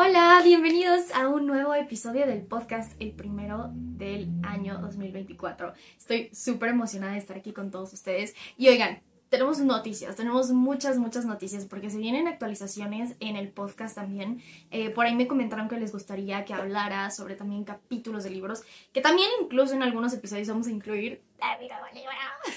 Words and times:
Hola, 0.00 0.40
bienvenidos 0.44 1.10
a 1.12 1.26
un 1.26 1.48
nuevo 1.48 1.74
episodio 1.74 2.24
del 2.24 2.42
podcast, 2.42 2.92
el 3.00 3.10
primero 3.10 3.70
del 3.72 4.28
año 4.44 4.78
2024. 4.78 5.72
Estoy 5.98 6.30
súper 6.32 6.68
emocionada 6.68 7.14
de 7.14 7.18
estar 7.18 7.36
aquí 7.36 7.52
con 7.52 7.72
todos 7.72 7.92
ustedes. 7.92 8.36
Y 8.56 8.68
oigan, 8.68 9.02
tenemos 9.28 9.58
noticias, 9.58 10.14
tenemos 10.14 10.52
muchas, 10.52 10.98
muchas 10.98 11.24
noticias 11.24 11.66
porque 11.66 11.90
se 11.90 11.98
vienen 11.98 12.28
actualizaciones 12.28 13.16
en 13.18 13.34
el 13.34 13.48
podcast 13.48 13.96
también. 13.96 14.40
Eh, 14.70 14.90
por 14.90 15.04
ahí 15.04 15.16
me 15.16 15.26
comentaron 15.26 15.68
que 15.68 15.80
les 15.80 15.90
gustaría 15.90 16.44
que 16.44 16.54
hablara 16.54 17.10
sobre 17.10 17.34
también 17.34 17.64
capítulos 17.64 18.22
de 18.22 18.30
libros, 18.30 18.62
que 18.92 19.00
también 19.00 19.28
incluso 19.42 19.74
en 19.74 19.82
algunos 19.82 20.14
episodios 20.14 20.46
vamos 20.46 20.68
a 20.68 20.70
incluir 20.70 21.22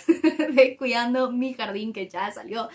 de 0.53 0.77
Cuidando 0.77 1.31
mi 1.31 1.55
Jardín, 1.55 1.91
que 1.91 2.07
ya 2.07 2.31
salió 2.31 2.69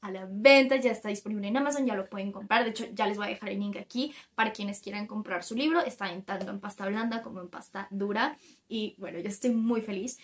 a 0.00 0.10
la 0.10 0.26
venta, 0.28 0.76
ya 0.76 0.90
está 0.90 1.08
disponible 1.08 1.48
en 1.48 1.56
Amazon, 1.56 1.86
ya 1.86 1.94
lo 1.94 2.08
pueden 2.08 2.32
comprar. 2.32 2.64
De 2.64 2.70
hecho, 2.70 2.86
ya 2.92 3.06
les 3.06 3.16
voy 3.16 3.26
a 3.26 3.30
dejar 3.30 3.50
el 3.50 3.60
link 3.60 3.76
aquí 3.76 4.14
para 4.34 4.52
quienes 4.52 4.80
quieran 4.80 5.06
comprar 5.06 5.44
su 5.44 5.54
libro. 5.54 5.80
Está 5.80 6.12
en 6.12 6.22
tanto 6.22 6.50
en 6.50 6.60
pasta 6.60 6.86
blanda 6.86 7.22
como 7.22 7.40
en 7.40 7.48
pasta 7.48 7.86
dura. 7.90 8.36
Y 8.68 8.94
bueno, 8.98 9.18
yo 9.18 9.28
estoy 9.28 9.50
muy 9.50 9.82
feliz. 9.82 10.18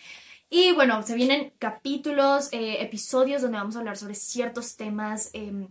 Y 0.49 0.71
bueno, 0.73 1.03
se 1.03 1.15
vienen 1.15 1.53
capítulos, 1.59 2.49
eh, 2.51 2.81
episodios 2.81 3.41
donde 3.41 3.57
vamos 3.57 3.75
a 3.75 3.79
hablar 3.79 3.97
sobre 3.97 4.15
ciertos 4.15 4.77
temas. 4.77 5.29
Em, 5.33 5.67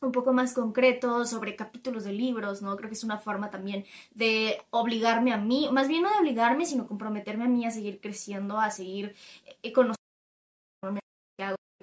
un 0.00 0.12
poco 0.12 0.32
más 0.32 0.52
concretos 0.52 1.30
sobre 1.30 1.54
capítulos 1.56 2.04
de 2.04 2.12
libros, 2.12 2.60
¿no? 2.60 2.76
Creo 2.76 2.88
que 2.88 2.94
es 2.94 3.04
una 3.04 3.18
forma 3.18 3.50
también 3.50 3.84
de 4.12 4.60
obligarme 4.70 5.32
a 5.32 5.36
mí, 5.38 5.68
más 5.72 5.88
bien 5.88 6.02
no 6.02 6.10
de 6.10 6.18
obligarme, 6.18 6.66
sino 6.66 6.86
comprometerme 6.88 7.44
a 7.44 7.48
mí 7.48 7.64
a 7.66 7.70
seguir 7.70 8.00
creciendo, 8.00 8.58
a 8.58 8.70
seguir 8.70 9.14
eh, 9.62 9.72
conociendo 9.72 9.96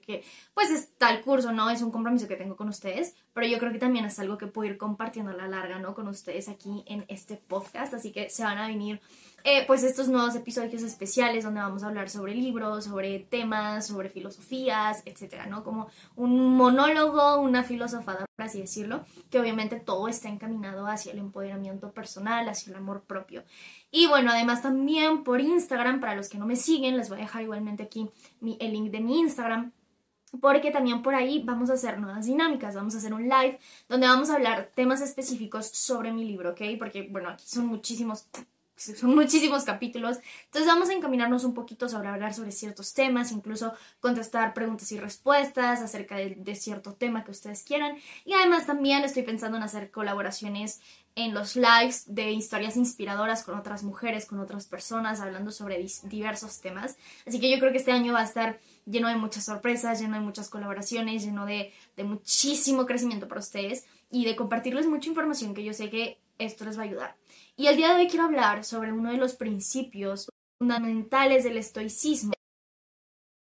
que 0.10 0.24
pues 0.56 0.72
está 0.72 1.12
el 1.12 1.22
curso, 1.22 1.52
¿no? 1.52 1.70
Es 1.70 1.84
un 1.84 1.92
compromiso 1.92 2.28
que 2.28 2.36
tengo 2.36 2.56
con 2.56 2.68
ustedes, 2.68 3.14
pero 3.32 3.46
yo 3.46 3.60
creo 3.60 3.72
que 3.72 3.78
también 3.78 4.06
es 4.06 4.18
algo 4.18 4.40
que 4.40 4.48
puedo 4.48 4.68
ir 4.72 4.78
compartiendo 4.78 5.30
a 5.30 5.36
la 5.36 5.48
larga, 5.48 5.78
¿no? 5.78 5.94
Con 5.94 6.08
ustedes 6.08 6.50
aquí 6.50 6.84
en 6.88 7.06
este 7.10 7.36
podcast, 7.36 7.94
así 7.94 8.12
que 8.12 8.28
se 8.32 8.44
van 8.44 8.58
a 8.58 8.68
venir 8.68 9.00
eh, 9.44 9.66
pues 9.68 9.84
estos 9.84 10.10
nuevos 10.10 10.36
episodios 10.36 10.82
especiales 10.82 11.44
donde 11.44 11.62
vamos 11.62 11.84
a 11.84 11.88
hablar 11.88 12.10
sobre 12.10 12.34
libros, 12.34 12.86
sobre 12.86 13.20
temas, 13.20 13.86
sobre 13.86 14.10
filosofías, 14.10 15.04
etcétera, 15.06 15.46
¿no? 15.46 15.64
Como 15.64 15.90
un 16.16 16.58
monólogo, 16.58 17.40
una 17.40 17.64
filosofada, 17.64 18.26
por 18.36 18.46
así 18.46 18.60
decirlo, 18.60 19.06
que 19.30 19.40
obviamente 19.40 19.80
todo 19.80 20.08
está 20.08 20.28
encaminado 20.28 20.88
hacia 20.88 21.12
el 21.14 21.20
empoderamiento 21.20 21.92
personal, 21.92 22.50
hacia 22.50 22.72
el 22.72 22.78
amor 22.78 23.02
propio. 23.02 23.44
Y 23.92 24.08
bueno, 24.08 24.32
además 24.32 24.64
también 24.64 25.24
por 25.24 25.40
Instagram, 25.40 26.00
para 26.00 26.16
los 26.16 26.30
que 26.30 26.40
no 26.40 26.48
me 26.48 26.56
siguen, 26.56 26.98
les 26.98 27.10
voy 27.10 27.20
a 27.20 27.22
dejar 27.22 27.44
igualmente 27.44 27.84
aquí 27.84 28.10
el 28.42 28.74
link 28.74 28.90
de 28.90 29.02
mi 29.02 29.20
Instagram 29.20 29.72
porque 30.42 30.72
también 30.72 31.02
por 31.02 31.16
ahí 31.16 31.44
vamos 31.44 31.70
a 31.70 31.74
hacer 31.74 32.00
nuevas 32.00 32.26
dinámicas, 32.26 32.76
vamos 32.76 32.96
a 32.96 32.98
hacer 33.00 33.14
un 33.14 33.24
live 33.24 33.60
donde 33.88 34.08
vamos 34.08 34.30
a 34.30 34.36
hablar 34.36 34.72
temas 34.76 35.02
específicos 35.02 35.68
sobre 35.68 36.12
mi 36.12 36.26
libro, 36.26 36.52
¿ok? 36.52 36.62
Porque, 36.78 37.08
bueno, 37.10 37.30
aquí 37.30 37.46
son 37.48 37.68
muchísimos 37.68 38.28
son 38.80 39.16
muchísimos 39.16 39.64
capítulos. 39.64 40.18
Entonces 40.46 40.68
vamos 40.68 40.90
a 40.90 40.94
encaminarnos 40.94 41.44
un 41.44 41.54
poquito 41.54 41.90
sobre 41.90 42.08
hablar 42.10 42.34
sobre 42.34 42.52
ciertos 42.52 42.94
temas, 42.94 43.32
incluso 43.32 43.74
contestar 44.00 44.54
preguntas 44.54 44.92
y 44.92 45.00
respuestas 45.00 45.82
acerca 45.82 46.16
de, 46.16 46.36
de, 46.36 46.56
cierto 46.56 46.94
tema 46.94 47.24
que 47.24 47.32
ustedes 47.32 47.64
quieran. 47.64 47.98
Y 48.26 48.34
además 48.34 48.66
también 48.66 49.04
estoy 49.04 49.24
pensando 49.24 49.58
en 49.58 49.64
hacer 49.64 49.92
colaboraciones 49.92 50.80
en 51.16 51.34
los 51.34 51.56
lives 51.56 52.04
de 52.08 52.32
historias 52.32 52.78
inspiradoras 52.78 53.44
con 53.44 53.58
otras 53.58 53.84
mujeres, 53.84 54.26
con 54.26 54.40
otras 54.40 54.68
personas, 54.68 55.20
hablando 55.20 55.52
sobre 55.52 55.86
diversos 56.04 56.62
temas. 56.62 56.98
Así 57.28 57.40
que 57.40 57.52
yo 57.52 57.60
creo 57.60 57.72
que 57.72 57.78
este 57.80 57.92
año 57.92 58.14
va 58.14 58.22
a 58.22 58.26
estar 58.26 58.60
lleno 58.86 59.10
de 59.10 59.16
muchas 59.16 59.46
sorpresas, 59.46 60.00
lleno 60.00 60.16
de 60.16 60.22
muchas 60.22 60.50
colaboraciones, 60.50 61.24
lleno 61.24 61.46
de, 61.46 61.74
de 61.98 62.04
muchísimo 62.04 62.86
crecimiento 62.86 63.28
para 63.28 63.42
ustedes 63.42 63.86
y 64.10 64.26
de 64.26 64.36
compartirles 64.36 64.88
mucha 64.88 65.10
información 65.10 65.54
que 65.54 65.64
yo 65.64 65.74
sé 65.74 65.90
que 65.90 66.20
esto 66.40 66.66
les 66.66 66.78
va 66.78 66.84
a 66.84 66.86
ayudar. 66.86 67.16
Y 67.56 67.68
el 67.68 67.78
día 67.78 67.90
de 67.90 68.02
hoy 68.02 68.08
quiero 68.08 68.26
hablar 68.26 68.64
sobre 68.64 68.92
uno 68.92 69.12
de 69.12 69.18
los 69.18 69.36
principios 69.36 70.30
fundamentales 70.58 71.44
del 71.44 71.58
estoicismo. 71.58 72.34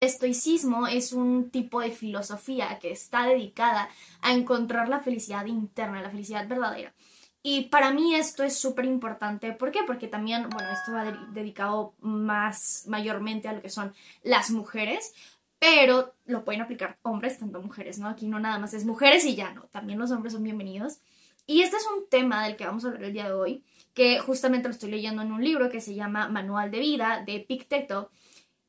Estoicismo 0.03 0.87
es 0.87 1.13
un 1.13 1.51
tipo 1.51 1.81
de 1.81 1.91
filosofía 1.91 2.79
que 2.79 2.91
está 2.91 3.27
dedicada 3.27 3.89
a 4.21 4.33
encontrar 4.33 4.89
la 4.89 5.01
felicidad 5.01 5.47
interna, 5.47 6.03
la 6.03 6.11
felicidad 6.11 6.49
verdadera. 6.49 6.95
Y 7.43 7.65
para 7.65 7.91
mí 7.91 8.15
esto 8.15 8.43
es 8.43 8.59
súper 8.59 8.85
importante. 8.85 9.53
¿Por 9.53 9.71
qué? 9.71 9.81
Porque 9.87 10.09
también, 10.09 10.49
bueno, 10.51 10.71
esto 10.71 10.93
va 10.93 11.05
dedicado 11.33 11.95
más 12.01 12.85
mayormente 12.87 13.49
a 13.49 13.53
lo 13.53 13.63
que 13.63 13.71
son 13.71 13.95
las 14.23 14.51
mujeres, 14.51 15.15
pero 15.59 16.15
lo 16.27 16.45
pueden 16.45 16.63
aplicar 16.63 16.99
hombres, 17.03 17.39
tanto 17.39 17.63
mujeres, 17.63 17.99
¿no? 17.99 18.09
Aquí 18.09 18.27
no 18.27 18.41
nada 18.41 18.59
más 18.59 18.75
es 18.75 18.85
mujeres 18.85 19.25
y 19.25 19.37
ya 19.37 19.53
no, 19.53 19.63
también 19.65 19.99
los 19.99 20.11
hombres 20.11 20.33
son 20.33 20.43
bienvenidos. 20.43 21.01
Y 21.51 21.63
este 21.63 21.79
es 21.79 21.87
un 21.89 22.09
tema 22.09 22.45
del 22.45 22.55
que 22.55 22.65
vamos 22.65 22.85
a 22.85 22.89
hablar 22.89 23.03
el 23.03 23.13
día 23.13 23.25
de 23.25 23.33
hoy, 23.33 23.65
que 23.93 24.21
justamente 24.21 24.69
lo 24.69 24.73
estoy 24.73 24.89
leyendo 24.89 25.21
en 25.23 25.33
un 25.33 25.43
libro 25.43 25.69
que 25.69 25.81
se 25.81 25.97
llama 25.97 26.29
Manual 26.29 26.71
de 26.71 26.79
Vida 26.79 27.25
de 27.27 27.41
Picteto, 27.41 28.13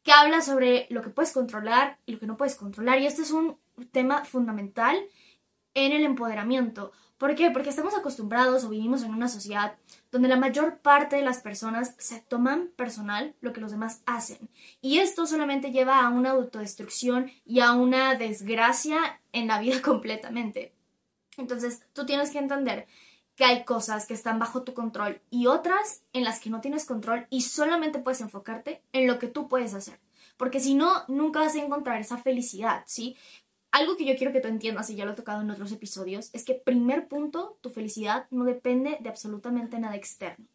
que 0.01 0.11
habla 0.11 0.41
sobre 0.41 0.87
lo 0.89 1.03
que 1.03 1.11
puedes 1.11 1.31
controlar 1.31 1.99
y 2.07 2.13
lo 2.13 2.19
que 2.19 2.25
no 2.25 2.37
puedes 2.37 2.55
controlar. 2.55 2.99
Y 2.99 3.05
este 3.05 3.21
es 3.21 3.29
un 3.29 3.59
tema 3.91 4.25
fundamental 4.25 4.97
en 5.75 5.91
el 5.91 6.03
empoderamiento. 6.03 6.91
¿Por 7.19 7.35
qué? 7.35 7.51
Porque 7.51 7.69
estamos 7.69 7.95
acostumbrados 7.95 8.63
o 8.63 8.69
vivimos 8.69 9.03
en 9.03 9.13
una 9.13 9.27
sociedad 9.27 9.75
donde 10.11 10.27
la 10.27 10.37
mayor 10.37 10.79
parte 10.79 11.17
de 11.17 11.21
las 11.21 11.37
personas 11.37 11.93
se 11.99 12.19
toman 12.21 12.71
personal 12.75 13.35
lo 13.41 13.53
que 13.53 13.61
los 13.61 13.69
demás 13.69 14.01
hacen. 14.07 14.49
Y 14.81 14.97
esto 14.97 15.27
solamente 15.27 15.69
lleva 15.69 15.99
a 15.99 16.09
una 16.09 16.31
autodestrucción 16.31 17.29
y 17.45 17.59
a 17.59 17.73
una 17.73 18.15
desgracia 18.15 19.21
en 19.33 19.45
la 19.45 19.59
vida 19.59 19.79
completamente. 19.83 20.73
Entonces, 21.37 21.81
tú 21.93 22.05
tienes 22.05 22.31
que 22.31 22.39
entender 22.39 22.87
que 23.35 23.45
hay 23.45 23.63
cosas 23.63 24.05
que 24.05 24.13
están 24.13 24.39
bajo 24.39 24.63
tu 24.63 24.73
control 24.73 25.21
y 25.29 25.47
otras 25.47 26.03
en 26.13 26.23
las 26.23 26.39
que 26.39 26.49
no 26.49 26.61
tienes 26.61 26.85
control 26.85 27.27
y 27.29 27.41
solamente 27.41 27.99
puedes 27.99 28.21
enfocarte 28.21 28.81
en 28.91 29.07
lo 29.07 29.19
que 29.19 29.27
tú 29.27 29.47
puedes 29.47 29.73
hacer. 29.73 29.99
Porque 30.37 30.59
si 30.59 30.75
no, 30.75 31.03
nunca 31.07 31.39
vas 31.39 31.55
a 31.55 31.59
encontrar 31.59 32.01
esa 32.01 32.17
felicidad, 32.17 32.83
¿sí? 32.85 33.15
algo 33.71 33.95
que 33.95 34.05
yo 34.05 34.15
quiero 34.17 34.33
que 34.33 34.41
tú 34.41 34.49
entiendas, 34.49 34.89
y 34.89 34.95
ya 34.95 35.05
lo 35.05 35.11
he 35.11 35.15
tocado 35.15 35.41
en 35.41 35.49
otros 35.49 35.71
episodios, 35.71 36.29
es 36.33 36.43
que 36.43 36.53
primer 36.53 37.07
punto, 37.07 37.57
tu 37.61 37.69
felicidad 37.69 38.27
no 38.29 38.43
depende 38.43 38.97
de 38.99 39.09
absolutamente 39.09 39.79
nada 39.79 39.95
externo. 39.95 40.45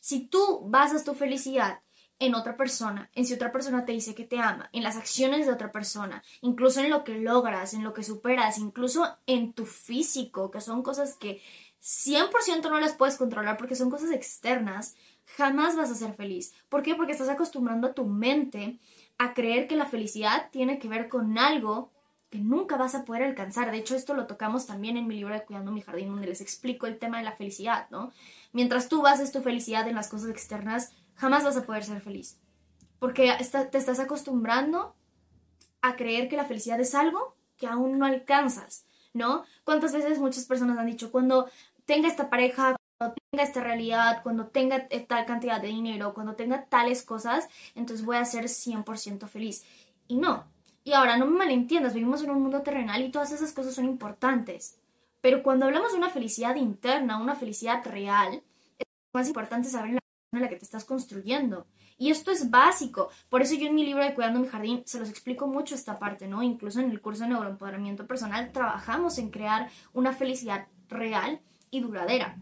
Si 0.00 0.26
tú 0.26 0.62
basas 0.64 1.04
tu 1.04 1.14
felicidad 1.14 1.80
en 2.20 2.34
otra 2.34 2.56
persona, 2.56 3.10
en 3.14 3.24
si 3.24 3.34
otra 3.34 3.50
persona 3.50 3.84
te 3.84 3.92
dice 3.92 4.14
que 4.14 4.24
te 4.24 4.38
ama, 4.38 4.68
en 4.72 4.82
las 4.82 4.96
acciones 4.96 5.46
de 5.46 5.52
otra 5.52 5.72
persona, 5.72 6.22
incluso 6.42 6.80
en 6.80 6.90
lo 6.90 7.02
que 7.02 7.18
logras, 7.18 7.74
en 7.74 7.82
lo 7.82 7.94
que 7.94 8.04
superas, 8.04 8.58
incluso 8.58 9.16
en 9.26 9.54
tu 9.54 9.66
físico, 9.66 10.50
que 10.50 10.60
son 10.60 10.82
cosas 10.82 11.14
que 11.14 11.42
100% 11.82 12.70
no 12.70 12.78
las 12.78 12.92
puedes 12.92 13.16
controlar 13.16 13.56
porque 13.56 13.74
son 13.74 13.90
cosas 13.90 14.12
externas, 14.12 14.96
jamás 15.36 15.76
vas 15.76 15.90
a 15.90 15.94
ser 15.94 16.14
feliz. 16.14 16.52
¿Por 16.68 16.82
qué? 16.82 16.94
Porque 16.94 17.12
estás 17.12 17.30
acostumbrando 17.30 17.88
a 17.88 17.94
tu 17.94 18.04
mente 18.04 18.78
a 19.16 19.32
creer 19.32 19.66
que 19.66 19.76
la 19.76 19.86
felicidad 19.86 20.50
tiene 20.50 20.78
que 20.78 20.88
ver 20.88 21.08
con 21.08 21.38
algo 21.38 21.90
que 22.30 22.38
nunca 22.38 22.76
vas 22.76 22.94
a 22.94 23.04
poder 23.04 23.24
alcanzar. 23.24 23.70
De 23.70 23.78
hecho, 23.78 23.96
esto 23.96 24.14
lo 24.14 24.26
tocamos 24.26 24.66
también 24.66 24.96
en 24.96 25.08
mi 25.08 25.16
libro 25.16 25.34
de 25.34 25.42
Cuidando 25.42 25.72
mi 25.72 25.80
Jardín, 25.80 26.08
donde 26.08 26.28
les 26.28 26.40
explico 26.40 26.86
el 26.86 26.98
tema 26.98 27.18
de 27.18 27.24
la 27.24 27.32
felicidad, 27.32 27.88
¿no? 27.90 28.12
Mientras 28.52 28.88
tú 28.88 29.02
bases 29.02 29.32
tu 29.32 29.42
felicidad 29.42 29.88
en 29.88 29.96
las 29.96 30.08
cosas 30.08 30.30
externas, 30.30 30.92
jamás 31.20 31.44
vas 31.44 31.56
a 31.56 31.64
poder 31.64 31.84
ser 31.84 32.00
feliz. 32.00 32.38
Porque 32.98 33.32
te 33.70 33.78
estás 33.78 34.00
acostumbrando 34.00 34.94
a 35.82 35.96
creer 35.96 36.28
que 36.28 36.36
la 36.36 36.46
felicidad 36.46 36.80
es 36.80 36.94
algo 36.94 37.36
que 37.56 37.66
aún 37.66 37.98
no 37.98 38.06
alcanzas, 38.06 38.84
¿no? 39.12 39.44
¿Cuántas 39.64 39.92
veces 39.92 40.18
muchas 40.18 40.46
personas 40.46 40.78
han 40.78 40.86
dicho, 40.86 41.10
cuando 41.10 41.50
tenga 41.84 42.08
esta 42.08 42.30
pareja, 42.30 42.76
cuando 42.98 43.16
tenga 43.30 43.44
esta 43.44 43.60
realidad, 43.60 44.22
cuando 44.22 44.46
tenga 44.48 44.88
tal 45.06 45.26
cantidad 45.26 45.60
de 45.60 45.68
dinero, 45.68 46.14
cuando 46.14 46.34
tenga 46.36 46.64
tales 46.64 47.02
cosas, 47.02 47.48
entonces 47.74 48.04
voy 48.04 48.16
a 48.16 48.24
ser 48.24 48.44
100% 48.44 49.28
feliz? 49.28 49.64
Y 50.08 50.16
no, 50.16 50.46
y 50.84 50.92
ahora, 50.94 51.18
no 51.18 51.26
me 51.26 51.38
malentiendas, 51.38 51.94
vivimos 51.94 52.22
en 52.22 52.30
un 52.30 52.40
mundo 52.40 52.62
terrenal 52.62 53.02
y 53.02 53.10
todas 53.10 53.32
esas 53.32 53.52
cosas 53.52 53.74
son 53.74 53.84
importantes. 53.84 54.78
Pero 55.20 55.42
cuando 55.42 55.66
hablamos 55.66 55.92
de 55.92 55.98
una 55.98 56.08
felicidad 56.08 56.56
interna, 56.56 57.20
una 57.20 57.36
felicidad 57.36 57.84
real, 57.84 58.42
es 58.78 58.86
más 59.12 59.28
importante 59.28 59.68
saber 59.68 59.92
la 59.92 60.00
en 60.32 60.42
la 60.42 60.48
que 60.48 60.56
te 60.56 60.64
estás 60.64 60.84
construyendo. 60.84 61.66
Y 61.98 62.10
esto 62.10 62.30
es 62.30 62.50
básico. 62.50 63.10
Por 63.28 63.42
eso 63.42 63.54
yo 63.54 63.66
en 63.66 63.74
mi 63.74 63.84
libro 63.84 64.04
de 64.04 64.14
Cuidando 64.14 64.40
mi 64.40 64.46
Jardín 64.46 64.82
se 64.86 64.98
los 64.98 65.10
explico 65.10 65.46
mucho 65.46 65.74
esta 65.74 65.98
parte, 65.98 66.28
¿no? 66.28 66.42
Incluso 66.42 66.80
en 66.80 66.90
el 66.90 67.00
curso 67.00 67.24
de 67.24 67.30
neuroempoderamiento 67.30 68.06
personal 68.06 68.52
trabajamos 68.52 69.18
en 69.18 69.30
crear 69.30 69.68
una 69.92 70.12
felicidad 70.12 70.68
real 70.88 71.40
y 71.70 71.80
duradera. 71.80 72.36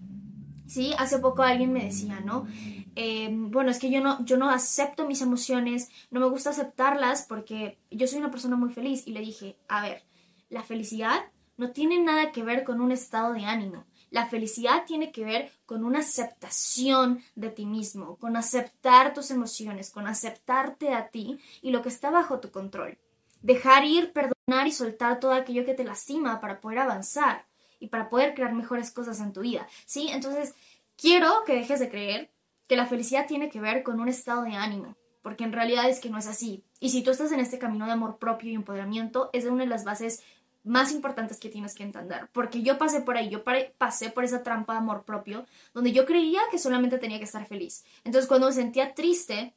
Sí, 0.67 0.93
hace 0.99 1.19
poco 1.19 1.43
alguien 1.43 1.73
me 1.73 1.85
decía, 1.85 2.21
¿no? 2.21 2.47
Em, 2.95 3.51
bueno, 3.51 3.71
es 3.71 3.79
que 3.79 3.91
yo 3.91 4.03
no, 4.03 4.23
yo 4.25 4.37
no 4.37 4.51
acepto 4.51 5.07
mis 5.07 5.23
emociones, 5.23 5.89
no 6.11 6.21
me 6.21 6.29
gusta 6.29 6.51
aceptarlas 6.51 7.23
porque 7.23 7.79
yo 7.91 8.07
soy 8.07 8.19
una 8.19 8.31
persona 8.31 8.57
muy 8.57 8.71
feliz. 8.71 9.07
Y 9.07 9.13
le 9.13 9.21
dije, 9.21 9.57
a 9.67 9.81
ver, 9.81 10.05
la 10.51 10.63
felicidad 10.63 11.23
no 11.57 11.71
tiene 11.71 11.99
nada 12.01 12.33
que 12.33 12.43
ver 12.43 12.65
con 12.65 12.83
un 12.83 12.93
estado 12.93 13.33
de 13.33 13.47
ánimo. 13.47 13.87
La 14.11 14.27
felicidad 14.27 14.85
tiene 14.87 15.13
que 15.13 15.25
ver 15.25 15.53
con 15.67 15.85
una 15.85 16.01
aceptación 16.01 17.23
de 17.35 17.51
ti 17.51 17.67
mismo, 17.67 18.17
con 18.17 18.37
aceptar 18.37 19.13
tus 19.13 19.31
emociones, 19.31 19.91
con 19.91 20.07
aceptarte 20.07 20.95
a 20.95 21.09
ti 21.09 21.39
y 21.61 21.71
lo 21.71 21.83
que 21.83 21.91
está 21.91 22.11
bajo 22.11 22.41
tu 22.41 22.51
control. 22.51 22.99
Dejar 23.43 23.85
ir, 23.85 24.13
perdonar 24.13 24.67
y 24.67 24.73
soltar 24.73 25.21
todo 25.21 25.33
aquello 25.33 25.65
que 25.65 25.75
te 25.75 25.85
lastima 25.85 26.41
para 26.41 26.61
poder 26.61 26.79
avanzar. 26.81 27.47
y 27.81 27.87
para 27.87 28.09
poder 28.09 28.35
crear 28.35 28.53
mejores 28.55 28.91
cosas 28.91 29.21
en 29.21 29.33
tu 29.33 29.43
vida, 29.43 29.65
¿sí? 29.87 30.09
Entonces, 30.11 30.53
quiero 30.97 31.45
que 31.47 31.55
dejes 31.55 31.79
de 31.79 31.89
creer 31.89 32.29
que 32.69 32.77
la 32.77 32.87
felicidad 32.87 33.29
tiene 33.29 33.51
que 33.51 33.61
ver 33.61 33.85
con 33.85 34.01
un 34.01 34.09
estado 34.09 34.43
de 34.43 34.55
ánimo, 34.55 34.97
porque 35.23 35.45
en 35.45 35.53
realidad 35.53 35.89
es 35.89 36.01
que 36.01 36.11
no 36.11 36.19
es 36.19 36.27
así. 36.27 36.65
Y 36.81 36.91
si 36.91 37.03
tú 37.03 37.13
estás 37.13 37.31
en 37.31 37.39
este 37.39 37.59
camino 37.59 37.87
de 37.87 37.93
amor 37.93 38.19
propio 38.19 38.51
y 38.51 38.55
empoderamiento, 38.55 39.31
es 39.33 39.45
una 39.45 39.63
de 39.63 39.71
las 39.71 39.85
bases 39.85 40.23
más 40.69 40.93
importantes 40.93 41.39
que 41.39 41.49
tienes 41.49 41.75
que 41.75 41.83
entender, 41.83 42.29
porque 42.33 42.63
yo 42.63 42.79
pasé 42.79 43.01
por 43.01 43.17
ahí, 43.17 43.29
yo 43.29 43.43
pasé 43.79 44.11
por 44.11 44.25
esa 44.25 44.43
trampa 44.43 44.75
de 44.75 44.79
amor 44.81 45.05
propio, 45.05 45.47
donde 45.73 45.93
yo 45.93 46.05
creía 46.05 46.41
que 46.51 46.59
solamente 46.59 46.99
tenía 46.99 47.19
que 47.19 47.25
estar 47.25 47.47
feliz. 47.47 47.85
Entonces, 48.05 48.29
cuando 48.29 48.49
me 48.49 48.53
sentía 48.53 48.95
triste, 48.95 49.55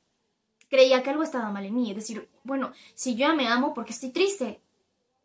creía 0.70 1.04
que 1.04 1.10
algo 1.10 1.24
estaba 1.24 1.52
mal 1.52 1.66
en 1.66 1.76
mí, 1.76 1.90
es 1.90 1.98
decir, 1.98 2.30
bueno, 2.44 2.72
si 2.96 3.16
yo 3.16 3.36
me 3.36 3.48
amo, 3.48 3.74
¿por 3.74 3.86
qué 3.86 3.92
estoy 3.92 4.12
triste? 4.12 4.62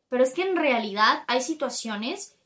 Pero 0.09 0.25
es 0.25 0.35
que 0.35 0.43
en 0.43 0.57
realidad 0.57 1.23
hay 1.27 1.41
situaciones 1.41 2.37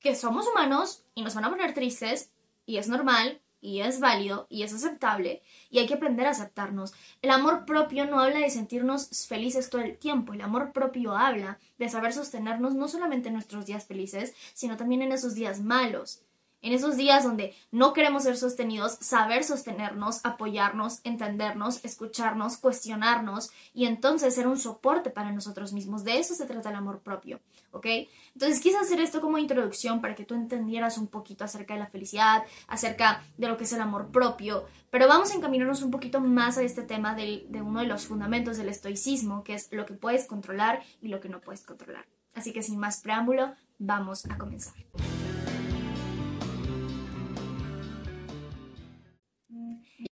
que 0.00 0.14
somos 0.14 0.46
humanos 0.48 1.02
y 1.14 1.22
nos 1.22 1.34
van 1.34 1.44
a 1.44 1.50
poner 1.50 1.74
tristes 1.74 2.30
y 2.66 2.78
es 2.78 2.88
normal 2.88 3.40
y 3.60 3.80
es 3.80 4.00
válido 4.00 4.46
y 4.48 4.62
es 4.62 4.72
aceptable 4.72 5.42
y 5.70 5.78
hay 5.78 5.86
que 5.86 5.94
aprender 5.94 6.26
a 6.26 6.30
aceptarnos. 6.30 6.92
El 7.22 7.30
amor 7.30 7.64
propio 7.64 8.06
no 8.06 8.20
habla 8.20 8.40
de 8.40 8.50
sentirnos 8.50 9.26
felices 9.26 9.70
todo 9.70 9.82
el 9.82 9.96
tiempo, 9.98 10.32
el 10.32 10.40
amor 10.40 10.72
propio 10.72 11.16
habla 11.16 11.58
de 11.78 11.88
saber 11.88 12.12
sostenernos 12.12 12.74
no 12.74 12.88
solamente 12.88 13.28
en 13.28 13.34
nuestros 13.34 13.66
días 13.66 13.86
felices, 13.86 14.34
sino 14.54 14.76
también 14.76 15.02
en 15.02 15.12
esos 15.12 15.34
días 15.34 15.60
malos. 15.60 16.22
En 16.60 16.72
esos 16.72 16.96
días 16.96 17.22
donde 17.22 17.54
no 17.70 17.92
queremos 17.92 18.24
ser 18.24 18.36
sostenidos, 18.36 18.98
saber 19.00 19.44
sostenernos, 19.44 20.20
apoyarnos, 20.24 21.00
entendernos, 21.04 21.84
escucharnos, 21.84 22.56
cuestionarnos 22.56 23.50
y 23.72 23.86
entonces 23.86 24.34
ser 24.34 24.48
un 24.48 24.58
soporte 24.58 25.10
para 25.10 25.30
nosotros 25.30 25.72
mismos. 25.72 26.02
De 26.02 26.18
eso 26.18 26.34
se 26.34 26.46
trata 26.46 26.70
el 26.70 26.76
amor 26.76 27.00
propio, 27.00 27.40
¿ok? 27.70 27.86
Entonces 28.34 28.60
quise 28.60 28.76
hacer 28.76 29.00
esto 29.00 29.20
como 29.20 29.38
introducción 29.38 30.00
para 30.00 30.14
que 30.14 30.24
tú 30.24 30.34
entendieras 30.34 30.98
un 30.98 31.06
poquito 31.06 31.44
acerca 31.44 31.74
de 31.74 31.80
la 31.80 31.86
felicidad, 31.86 32.42
acerca 32.66 33.22
de 33.36 33.48
lo 33.48 33.56
que 33.56 33.64
es 33.64 33.72
el 33.72 33.80
amor 33.80 34.08
propio, 34.08 34.66
pero 34.90 35.06
vamos 35.06 35.30
a 35.30 35.34
encaminarnos 35.34 35.82
un 35.82 35.90
poquito 35.90 36.20
más 36.20 36.58
a 36.58 36.62
este 36.62 36.82
tema 36.82 37.14
de 37.14 37.46
uno 37.62 37.80
de 37.80 37.86
los 37.86 38.06
fundamentos 38.06 38.56
del 38.56 38.68
estoicismo, 38.68 39.44
que 39.44 39.54
es 39.54 39.68
lo 39.70 39.86
que 39.86 39.94
puedes 39.94 40.26
controlar 40.26 40.82
y 41.00 41.08
lo 41.08 41.20
que 41.20 41.28
no 41.28 41.40
puedes 41.40 41.62
controlar. 41.62 42.06
Así 42.34 42.52
que 42.52 42.62
sin 42.62 42.78
más 42.78 43.00
preámbulo, 43.00 43.54
vamos 43.78 44.24
a 44.26 44.38
comenzar. 44.38 44.74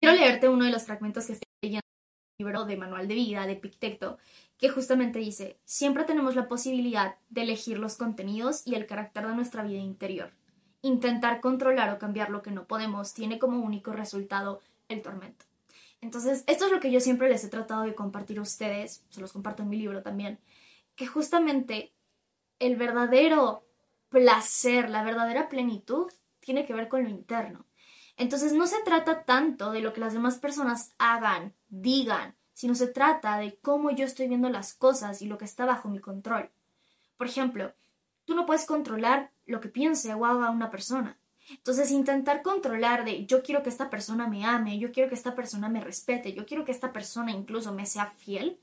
Quiero 0.10 0.26
leerte 0.26 0.50
uno 0.50 0.66
de 0.66 0.72
los 0.72 0.86
fragmentos 0.86 1.28
que 1.28 1.34
estoy 1.34 1.48
leyendo 1.62 1.86
en 1.86 2.40
el 2.40 2.46
libro 2.48 2.66
de 2.66 2.78
Manual 2.78 3.08
de 3.08 3.14
Vida 3.14 3.46
de 3.46 3.56
Pictecto, 3.56 4.18
que 4.58 4.70
justamente 4.70 5.20
dice, 5.20 5.60
siempre 5.66 6.04
tenemos 6.04 6.36
la 6.36 6.48
posibilidad 6.48 7.18
de 7.30 7.44
elegir 7.44 7.78
los 7.78 7.96
contenidos 7.96 8.64
y 8.66 8.74
el 8.74 8.88
carácter 8.88 9.28
de 9.28 9.36
nuestra 9.36 9.62
vida 9.62 9.78
interior. 9.78 10.32
Intentar 10.82 11.42
controlar 11.42 11.94
o 11.94 12.00
cambiar 12.00 12.32
lo 12.32 12.42
que 12.42 12.50
no 12.50 12.66
podemos 12.66 13.14
tiene 13.14 13.38
como 13.38 13.60
único 13.60 13.94
resultado 13.94 14.62
el 14.88 15.04
tormento. 15.04 15.46
Entonces, 16.02 16.44
esto 16.48 16.66
es 16.66 16.72
lo 16.72 16.80
que 16.80 16.90
yo 16.90 17.02
siempre 17.02 17.30
les 17.30 17.44
he 17.44 17.50
tratado 17.50 17.84
de 17.84 17.94
compartir 17.94 18.40
a 18.40 18.42
ustedes, 18.42 19.04
se 19.12 19.22
los 19.22 19.32
comparto 19.32 19.62
en 19.62 19.70
mi 19.70 19.78
libro 19.78 20.02
también, 20.02 20.40
que 20.96 21.06
justamente 21.06 21.92
el 22.58 22.78
verdadero 22.78 23.64
placer, 24.10 24.90
la 24.90 25.04
verdadera 25.04 25.50
plenitud, 25.50 26.12
tiene 26.40 26.66
que 26.66 26.74
ver 26.74 26.88
con 26.88 27.04
lo 27.04 27.10
interno. 27.10 27.69
Entonces 28.20 28.52
no 28.52 28.68
se 28.68 28.84
trata 28.84 29.24
tanto 29.24 29.72
de 29.72 29.80
lo 29.80 29.94
que 29.94 30.02
las 30.02 30.12
demás 30.12 30.40
personas 30.40 30.94
hagan, 30.98 31.54
digan, 31.70 32.36
sino 32.54 32.76
se 32.76 32.88
trata 32.88 33.38
de 33.38 33.58
cómo 33.62 33.92
yo 33.92 34.06
estoy 34.06 34.28
viendo 34.28 34.50
las 34.50 34.74
cosas 34.74 35.22
y 35.22 35.26
lo 35.26 35.38
que 35.38 35.46
está 35.46 35.66
bajo 35.66 35.88
mi 35.88 36.00
control. 36.00 36.52
Por 37.16 37.28
ejemplo, 37.28 37.74
tú 38.26 38.36
no 38.36 38.46
puedes 38.46 38.66
controlar 38.66 39.32
lo 39.46 39.62
que 39.62 39.70
piense 39.70 40.14
o 40.14 40.26
haga 40.26 40.52
una 40.52 40.70
persona. 40.70 41.18
Entonces, 41.50 41.92
intentar 41.92 42.42
controlar 42.42 43.06
de 43.06 43.26
yo 43.26 43.42
quiero 43.42 43.64
que 43.64 43.70
esta 43.70 43.90
persona 43.90 44.28
me 44.28 44.46
ame, 44.46 44.80
yo 44.80 44.92
quiero 44.92 45.08
que 45.08 45.16
esta 45.16 45.34
persona 45.34 45.70
me 45.70 45.80
respete, 45.80 46.34
yo 46.34 46.46
quiero 46.46 46.66
que 46.66 46.74
esta 46.74 46.92
persona 46.92 47.32
incluso 47.32 47.74
me 47.74 47.86
sea 47.86 48.08
fiel, 48.08 48.60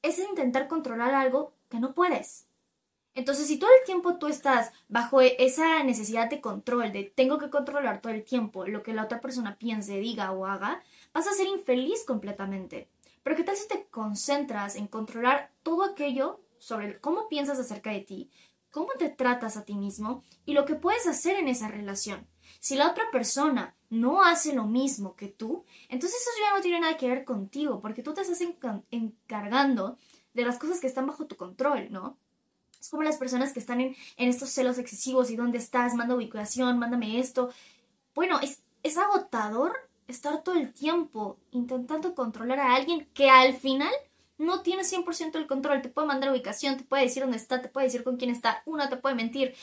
es 0.00 0.18
intentar 0.18 0.66
controlar 0.66 1.14
algo 1.14 1.52
que 1.68 1.78
no 1.78 1.92
puedes. 1.92 2.46
Entonces, 3.14 3.46
si 3.46 3.58
todo 3.58 3.70
el 3.78 3.84
tiempo 3.84 4.16
tú 4.16 4.26
estás 4.26 4.72
bajo 4.88 5.20
e-, 5.20 5.36
esa 5.38 5.82
necesidad 5.84 6.30
de 6.30 6.40
control, 6.40 6.92
de 6.92 7.04
tengo 7.04 7.38
que 7.38 7.50
controlar 7.50 8.00
todo 8.00 8.12
el 8.12 8.24
tiempo 8.24 8.66
lo 8.66 8.82
que 8.82 8.94
la 8.94 9.04
otra 9.04 9.20
persona 9.20 9.58
piense, 9.58 9.98
diga 9.98 10.32
o 10.32 10.46
haga, 10.46 10.82
vas 11.12 11.26
a 11.26 11.32
ser 11.32 11.46
infeliz 11.46 12.04
completamente. 12.04 12.88
Pero 13.22 13.36
¿qué 13.36 13.44
tal 13.44 13.56
si 13.56 13.68
te 13.68 13.86
concentras 13.90 14.76
en 14.76 14.88
controlar 14.88 15.52
todo 15.62 15.84
aquello 15.84 16.40
sobre 16.58 16.98
cómo 17.00 17.28
piensas 17.28 17.58
acerca 17.58 17.90
de 17.90 18.00
ti, 18.00 18.30
cómo 18.70 18.88
te 18.98 19.10
tratas 19.10 19.56
a 19.56 19.64
ti 19.64 19.74
mismo 19.74 20.22
y 20.44 20.54
lo 20.54 20.64
que 20.64 20.74
puedes 20.74 21.06
hacer 21.06 21.36
en 21.36 21.48
esa 21.48 21.68
relación? 21.68 22.26
Si 22.60 22.76
la 22.76 22.90
otra 22.90 23.10
persona 23.10 23.76
no 23.90 24.22
hace 24.22 24.54
lo 24.54 24.64
mismo 24.64 25.16
que 25.16 25.28
tú, 25.28 25.64
entonces 25.88 26.20
eso 26.20 26.30
ya 26.42 26.56
no 26.56 26.62
tiene 26.62 26.80
nada 26.80 26.96
que 26.96 27.08
ver 27.08 27.24
contigo, 27.24 27.80
porque 27.80 28.02
tú 28.02 28.14
te 28.14 28.22
estás 28.22 28.40
encargando 28.90 29.98
de 30.34 30.44
las 30.44 30.58
cosas 30.58 30.80
que 30.80 30.86
están 30.86 31.06
bajo 31.06 31.26
tu 31.26 31.36
control, 31.36 31.88
¿no? 31.90 32.16
Es 32.82 32.88
como 32.88 33.04
las 33.04 33.16
personas 33.16 33.52
que 33.52 33.60
están 33.60 33.80
en, 33.80 33.94
estos 34.16 34.50
celos 34.50 34.76
excesivos 34.76 35.30
y 35.30 35.36
dónde 35.36 35.56
estás, 35.58 35.94
manda 35.94 36.16
ubicación, 36.16 36.80
mándame 36.80 37.20
esto. 37.20 37.52
Bueno, 38.12 38.40
es, 38.40 38.60
es 38.82 38.98
agotador 38.98 39.72
estar 40.08 40.42
todo 40.42 40.56
el 40.56 40.72
tiempo 40.72 41.38
intentando 41.52 42.16
controlar 42.16 42.58
a 42.58 42.74
alguien 42.74 43.06
que 43.14 43.30
al 43.30 43.54
final 43.54 43.92
no 44.36 44.62
tiene 44.62 44.82
100% 44.82 45.36
el 45.36 45.46
control. 45.46 45.80
Te 45.80 45.90
puede 45.90 46.08
mandar 46.08 46.32
ubicación, 46.32 46.76
te 46.76 46.82
puede 46.82 47.04
decir 47.04 47.22
dónde 47.22 47.36
está, 47.36 47.62
te 47.62 47.68
puede 47.68 47.86
decir 47.86 48.02
con 48.02 48.16
quién 48.16 48.30
está, 48.30 48.64
uno 48.66 48.88
te 48.88 48.96
puede 48.96 49.14
mentir. 49.14 49.54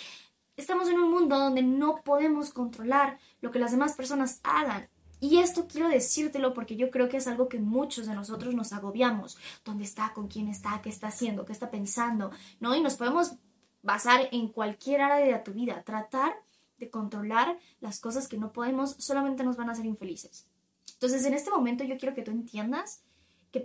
Estamos 0.56 0.88
en 0.88 0.98
un 0.98 1.12
mundo 1.12 1.38
donde 1.38 1.62
no 1.62 1.98
podemos 1.98 2.51
controlar 2.51 3.19
lo 3.42 3.51
que 3.51 3.60
las 3.60 3.72
demás 3.72 3.98
personas 3.98 4.39
hagan. 4.44 4.88
Y 5.19 5.39
esto 5.39 5.68
quiero 5.68 5.89
decírtelo 5.89 6.54
porque 6.54 6.75
yo 6.75 6.89
creo 6.92 7.10
que 7.10 7.18
es 7.18 7.27
algo 7.27 7.50
que 7.50 7.60
muchos 7.60 8.07
de 8.07 8.16
nosotros 8.16 8.56
nos 8.56 8.71
agobiamos. 8.71 9.38
¿Dónde 9.66 9.83
está? 9.83 10.13
¿Con 10.13 10.27
quién 10.27 10.48
está? 10.48 10.81
¿Qué 10.81 10.89
está 10.89 11.07
haciendo? 11.07 11.45
¿Qué 11.45 11.54
está 11.54 11.69
pensando? 11.69 12.31
¿No? 12.60 12.75
Y 12.75 12.81
nos 12.81 12.95
podemos 12.95 13.33
basar 13.81 14.30
en 14.31 14.48
cualquier 14.48 15.01
área 15.01 15.38
de 15.38 15.44
tu 15.44 15.54
vida. 15.54 15.83
Tratar 15.83 16.33
de 16.77 16.89
controlar 16.89 17.57
las 17.81 18.00
cosas 18.00 18.27
que 18.27 18.38
no 18.38 18.54
podemos 18.54 18.95
solamente 18.98 19.44
nos 19.44 19.57
van 19.57 19.69
a 19.69 19.74
hacer 19.74 19.86
infelices. 19.86 20.48
Entonces, 20.94 21.25
en 21.25 21.33
este 21.33 21.51
momento 21.51 21.83
yo 21.83 21.98
quiero 21.98 22.15
que 22.15 22.22
tú 22.22 22.31
entiendas 22.31 23.04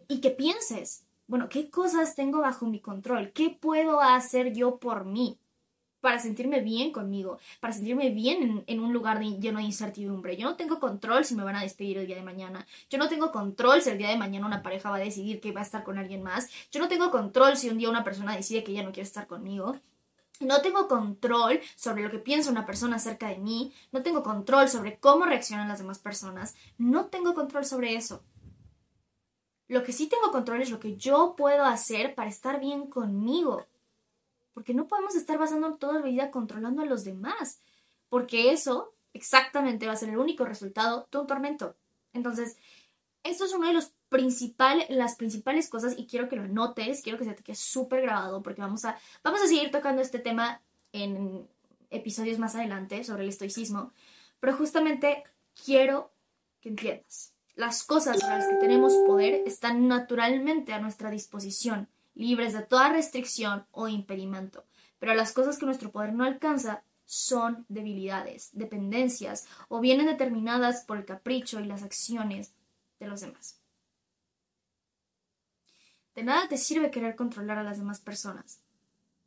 y 0.08 0.20
que 0.20 0.30
pienses, 0.30 1.04
bueno, 1.26 1.48
¿qué 1.48 1.70
cosas 1.70 2.14
tengo 2.14 2.40
bajo 2.40 2.66
mi 2.66 2.80
control? 2.80 3.32
¿Qué 3.32 3.50
puedo 3.50 4.00
hacer 4.00 4.52
yo 4.52 4.78
por 4.78 5.04
mí? 5.04 5.38
Para 6.04 6.18
sentirme 6.18 6.60
bien 6.60 6.92
conmigo, 6.92 7.38
para 7.60 7.72
sentirme 7.72 8.10
bien 8.10 8.62
en, 8.66 8.80
un 8.80 8.92
lugar 8.92 9.22
lleno 9.22 9.58
de 9.58 9.64
incertidumbre. 9.64 10.36
Yo 10.36 10.46
no 10.46 10.54
tengo 10.54 10.78
control 10.78 11.24
si 11.24 11.34
me 11.34 11.42
van 11.42 11.56
a 11.56 11.62
despedir 11.62 11.96
el 11.96 12.06
día 12.06 12.16
de 12.16 12.22
mañana. 12.22 12.66
Yo 12.90 12.98
no 12.98 13.08
tengo 13.08 13.32
control 13.32 13.80
si 13.80 13.88
el 13.88 13.96
día 13.96 14.10
de 14.10 14.18
mañana 14.18 14.44
una 14.44 14.62
pareja 14.62 14.90
va 14.90 14.96
a 14.96 14.98
decidir 14.98 15.40
que 15.40 15.52
va 15.52 15.60
a 15.60 15.64
estar 15.64 15.82
con 15.82 15.96
alguien 15.96 16.22
más. 16.22 16.50
Yo 16.70 16.78
no 16.78 16.88
tengo 16.88 17.10
control 17.10 17.56
si 17.56 17.70
un 17.70 17.78
día 17.78 17.88
una 17.88 18.04
persona 18.04 18.36
decide 18.36 18.62
que 18.62 18.74
ya 18.74 18.82
no 18.82 18.92
quiere 18.92 19.06
estar 19.06 19.26
conmigo. 19.26 19.76
No 20.40 20.60
tengo 20.60 20.88
control 20.88 21.60
sobre 21.74 22.02
lo 22.02 22.10
que 22.10 22.18
piensa 22.18 22.50
una 22.50 22.66
persona 22.66 22.96
acerca 22.96 23.28
de 23.28 23.38
mí. 23.38 23.72
No 23.90 24.02
tengo 24.02 24.22
control 24.22 24.68
sobre 24.68 24.98
cómo 24.98 25.24
reaccionan 25.24 25.68
las 25.68 25.78
demás 25.78 26.00
personas. 26.00 26.54
No 26.76 27.06
tengo 27.06 27.32
control 27.32 27.64
sobre 27.64 27.94
eso. 27.94 28.22
Lo 29.68 29.82
que 29.82 29.92
sí 29.92 30.06
tengo 30.06 30.30
control 30.30 30.60
es 30.60 30.70
lo 30.70 30.80
que 30.80 30.98
yo 30.98 31.34
puedo 31.34 31.64
hacer 31.64 32.14
para 32.14 32.28
estar 32.28 32.60
bien 32.60 32.88
conmigo 32.88 33.64
porque 34.54 34.72
no 34.72 34.88
podemos 34.88 35.16
estar 35.16 35.36
basando 35.36 35.74
toda 35.74 35.94
la 35.94 36.06
vida 36.06 36.30
controlando 36.30 36.82
a 36.82 36.86
los 36.86 37.04
demás, 37.04 37.60
porque 38.08 38.52
eso 38.52 38.94
exactamente 39.12 39.86
va 39.86 39.92
a 39.92 39.96
ser 39.96 40.08
el 40.08 40.18
único 40.18 40.44
resultado 40.44 41.08
de 41.10 41.18
un 41.18 41.26
tormento. 41.26 41.76
Entonces, 42.12 42.56
esto 43.24 43.44
es 43.44 43.52
una 43.52 43.68
de 43.68 43.74
los 43.74 43.92
principales, 44.08 44.88
las 44.90 45.16
principales 45.16 45.68
cosas 45.68 45.94
y 45.98 46.06
quiero 46.06 46.28
que 46.28 46.36
lo 46.36 46.46
notes, 46.46 47.02
quiero 47.02 47.18
que 47.18 47.24
se 47.24 47.34
te 47.34 47.42
quede 47.42 47.56
súper 47.56 48.02
grabado 48.02 48.42
porque 48.42 48.60
vamos 48.60 48.84
a, 48.84 48.96
vamos 49.24 49.42
a 49.42 49.48
seguir 49.48 49.70
tocando 49.70 50.00
este 50.00 50.20
tema 50.20 50.62
en 50.92 51.48
episodios 51.90 52.38
más 52.38 52.54
adelante 52.54 53.02
sobre 53.02 53.24
el 53.24 53.30
estoicismo, 53.30 53.92
pero 54.38 54.56
justamente 54.56 55.24
quiero 55.64 56.12
que 56.60 56.68
entiendas. 56.68 57.32
Las 57.56 57.82
cosas 57.82 58.20
para 58.20 58.38
las 58.38 58.48
que 58.48 58.56
tenemos 58.56 58.92
poder 59.06 59.42
están 59.46 59.88
naturalmente 59.88 60.72
a 60.72 60.80
nuestra 60.80 61.10
disposición 61.10 61.88
libres 62.14 62.52
de 62.52 62.62
toda 62.62 62.90
restricción 62.90 63.66
o 63.70 63.88
impedimento. 63.88 64.64
Pero 64.98 65.14
las 65.14 65.32
cosas 65.32 65.58
que 65.58 65.66
nuestro 65.66 65.90
poder 65.90 66.14
no 66.14 66.24
alcanza 66.24 66.82
son 67.04 67.66
debilidades, 67.68 68.50
dependencias 68.52 69.46
o 69.68 69.80
vienen 69.80 70.06
determinadas 70.06 70.84
por 70.84 70.96
el 70.96 71.04
capricho 71.04 71.60
y 71.60 71.66
las 71.66 71.82
acciones 71.82 72.54
de 72.98 73.06
los 73.06 73.20
demás. 73.20 73.60
De 76.14 76.22
nada 76.22 76.48
te 76.48 76.56
sirve 76.56 76.90
querer 76.90 77.16
controlar 77.16 77.58
a 77.58 77.64
las 77.64 77.78
demás 77.78 78.00
personas. 78.00 78.60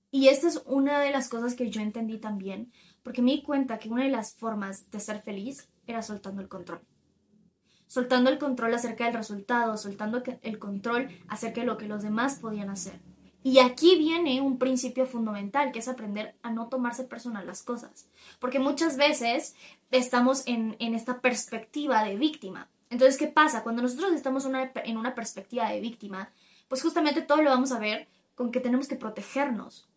Y 0.09 0.29
esta 0.29 0.47
es 0.47 0.61
una 0.65 0.99
de 1.01 1.11
las 1.11 1.27
cosas 1.27 1.53
que 1.53 1.69
yo 1.69 1.81
entendí 1.81 2.17
también, 2.17 2.71
porque 3.03 3.21
me 3.21 3.31
di 3.31 3.43
cuenta 3.43 3.77
que 3.77 3.89
una 3.89 4.05
de 4.05 4.09
las 4.09 4.33
formas 4.33 4.89
de 4.89 5.01
ser 5.01 5.21
feliz 5.21 5.67
era 5.85 6.01
soltando 6.01 6.41
el 6.41 6.47
control 6.47 6.81
soltando 7.87 8.29
el 8.29 8.37
control 8.37 8.73
acerca 8.73 9.05
del 9.05 9.13
resultado, 9.13 9.77
soltando 9.77 10.21
el 10.41 10.59
control 10.59 11.09
acerca 11.27 11.61
de 11.61 11.67
lo 11.67 11.77
que 11.77 11.87
los 11.87 12.03
demás 12.03 12.35
podían 12.35 12.69
hacer. 12.69 12.99
Y 13.43 13.59
aquí 13.59 13.97
viene 13.97 14.41
un 14.41 14.57
principio 14.57 15.05
fundamental, 15.05 15.71
que 15.71 15.79
es 15.79 15.87
aprender 15.87 16.35
a 16.43 16.51
no 16.51 16.67
tomarse 16.67 17.05
personal 17.05 17.47
las 17.47 17.63
cosas. 17.63 18.07
Porque 18.39 18.59
muchas 18.59 18.97
veces 18.97 19.55
estamos 19.89 20.43
en, 20.47 20.75
esta 20.79 21.21
perspectiva 21.21 22.03
de 22.03 22.17
víctima. 22.17 22.67
Entonces, 22.89 23.17
¿qué 23.17 23.27
pasa? 23.27 23.63
Cuando 23.63 23.81
nosotros 23.81 24.11
estamos 24.11 24.45
en 24.45 24.97
una 24.97 25.15
perspectiva 25.15 25.69
de 25.69 25.79
víctima, 25.79 26.31
pues 26.67 26.81
justamente 26.81 27.21
todo 27.21 27.41
lo 27.41 27.49
vamos 27.49 27.71
a 27.71 27.79
ver 27.79 28.07
con 28.35 28.51
que 28.51 28.59
tenemos 28.59 28.87
que 28.87 28.95
protegernos. 28.95 29.87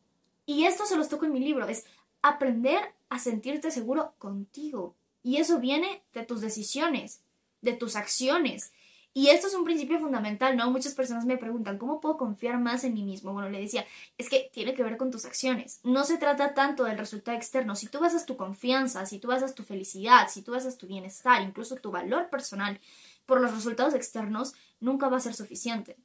Y 0.46 0.66
esto 0.66 0.86
se 0.86 0.96
los 0.96 1.08
toco 1.08 1.26
en 1.26 1.32
mi 1.32 1.40
libro, 1.40 1.66
es 1.66 1.86
aprender 2.22 2.94
a 3.08 3.18
sentirte 3.18 3.70
seguro 3.70 4.14
contigo. 4.18 4.94
Y 5.22 5.36
eso 5.36 5.58
viene 5.58 6.02
de 6.14 6.24
tus 6.24 6.40
decisiones, 6.40 7.20
de 7.62 7.74
tus 7.74 7.96
acciones. 7.96 8.72
Y 9.12 9.28
esto 9.28 9.48
es 9.48 9.54
un 9.54 9.64
principio 9.64 9.98
fundamental, 9.98 10.56
¿no? 10.56 10.70
Muchas 10.70 10.94
personas 10.94 11.24
me 11.24 11.36
preguntan, 11.36 11.78
¿cómo 11.78 12.00
puedo 12.00 12.16
confiar 12.16 12.60
más 12.60 12.84
en 12.84 12.94
mí 12.94 13.02
mismo? 13.02 13.32
Bueno, 13.32 13.48
le 13.48 13.60
decía, 13.60 13.84
es 14.18 14.28
que 14.28 14.50
tiene 14.52 14.72
que 14.72 14.84
ver 14.84 14.96
con 14.96 15.10
tus 15.10 15.24
acciones. 15.24 15.80
No 15.82 16.04
se 16.04 16.16
trata 16.16 16.54
tanto 16.54 16.84
del 16.84 16.96
resultado 16.96 17.36
externo. 17.36 17.74
Si 17.74 17.88
tú 17.88 17.98
basas 17.98 18.24
tu 18.24 18.36
confianza, 18.36 19.06
si 19.06 19.18
tú 19.18 19.26
basas 19.26 19.56
tu 19.56 19.64
felicidad, 19.64 20.28
si 20.28 20.42
tú 20.42 20.52
basas 20.52 20.78
tu 20.78 20.86
bienestar, 20.86 21.42
incluso 21.42 21.74
tu 21.76 21.90
valor 21.90 22.30
personal 22.30 22.78
por 23.26 23.40
los 23.40 23.52
resultados 23.52 23.94
externos, 23.94 24.54
nunca 24.78 25.08
va 25.08 25.16
a 25.16 25.20
ser 25.20 25.34
suficiente. 25.34 25.96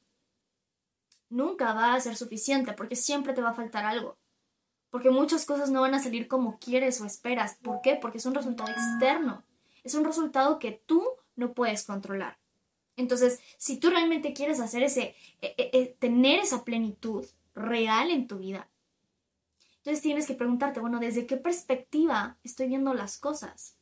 Nunca 1.28 1.74
va 1.74 1.94
a 1.94 2.00
ser 2.00 2.16
suficiente 2.16 2.72
porque 2.72 2.96
siempre 2.96 3.34
te 3.34 3.42
va 3.42 3.50
a 3.50 3.54
faltar 3.54 3.84
algo. 3.84 4.16
Porque 4.90 5.10
muchas 5.10 5.46
cosas 5.46 5.70
no 5.70 5.82
van 5.82 5.94
a 5.94 6.02
salir 6.02 6.26
como 6.26 6.58
quieres 6.58 7.00
o 7.00 7.06
esperas. 7.06 7.56
¿Por 7.62 7.82
qué? 7.82 7.94
Porque 7.94 8.18
es 8.18 8.26
un 8.26 8.34
resultado 8.34 8.70
externo. 8.70 9.44
Es 9.84 9.94
un 9.94 10.04
resultado 10.04 10.58
que 10.58 10.82
tú 10.86 11.04
no 11.36 11.54
puedes 11.54 11.84
controlar. 11.84 12.38
Entonces, 12.96 13.40
si 13.58 13.78
tú 13.78 13.90
realmente 13.90 14.32
quieres 14.32 14.58
hacer 14.58 14.82
ese, 14.82 15.14
eh, 15.42 15.96
tener 15.98 16.40
esa 16.40 16.64
plenitud 16.64 17.26
real 17.54 18.10
en 18.10 18.26
tu 18.26 18.38
vida, 18.38 18.70
entonces 19.86 20.02
tienes 20.02 20.26
que 20.26 20.34
preguntarte, 20.34 20.80
bueno, 20.80 20.98
¿desde 20.98 21.26
qué 21.26 21.36
perspectiva 21.36 22.38
estoy 22.42 22.66
viendo 22.66 22.92
las 22.92 23.18
cosas? 23.18 23.78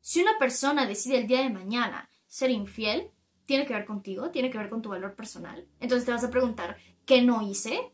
Si 0.00 0.20
una 0.20 0.38
persona 0.38 0.84
decide 0.84 1.16
el 1.16 1.26
día 1.26 1.40
de 1.40 1.48
mañana 1.48 2.10
ser 2.26 2.50
infiel, 2.50 3.10
tiene 3.46 3.64
que 3.64 3.72
ver 3.72 3.86
contigo, 3.86 4.30
tiene 4.30 4.50
que 4.50 4.58
ver 4.58 4.68
con 4.68 4.82
tu 4.82 4.90
valor 4.90 5.14
personal. 5.14 5.66
Entonces 5.80 6.04
te 6.04 6.12
vas 6.12 6.24
a 6.24 6.30
preguntar, 6.30 6.76
¿qué 7.06 7.22
no 7.22 7.40
hice? 7.48 7.92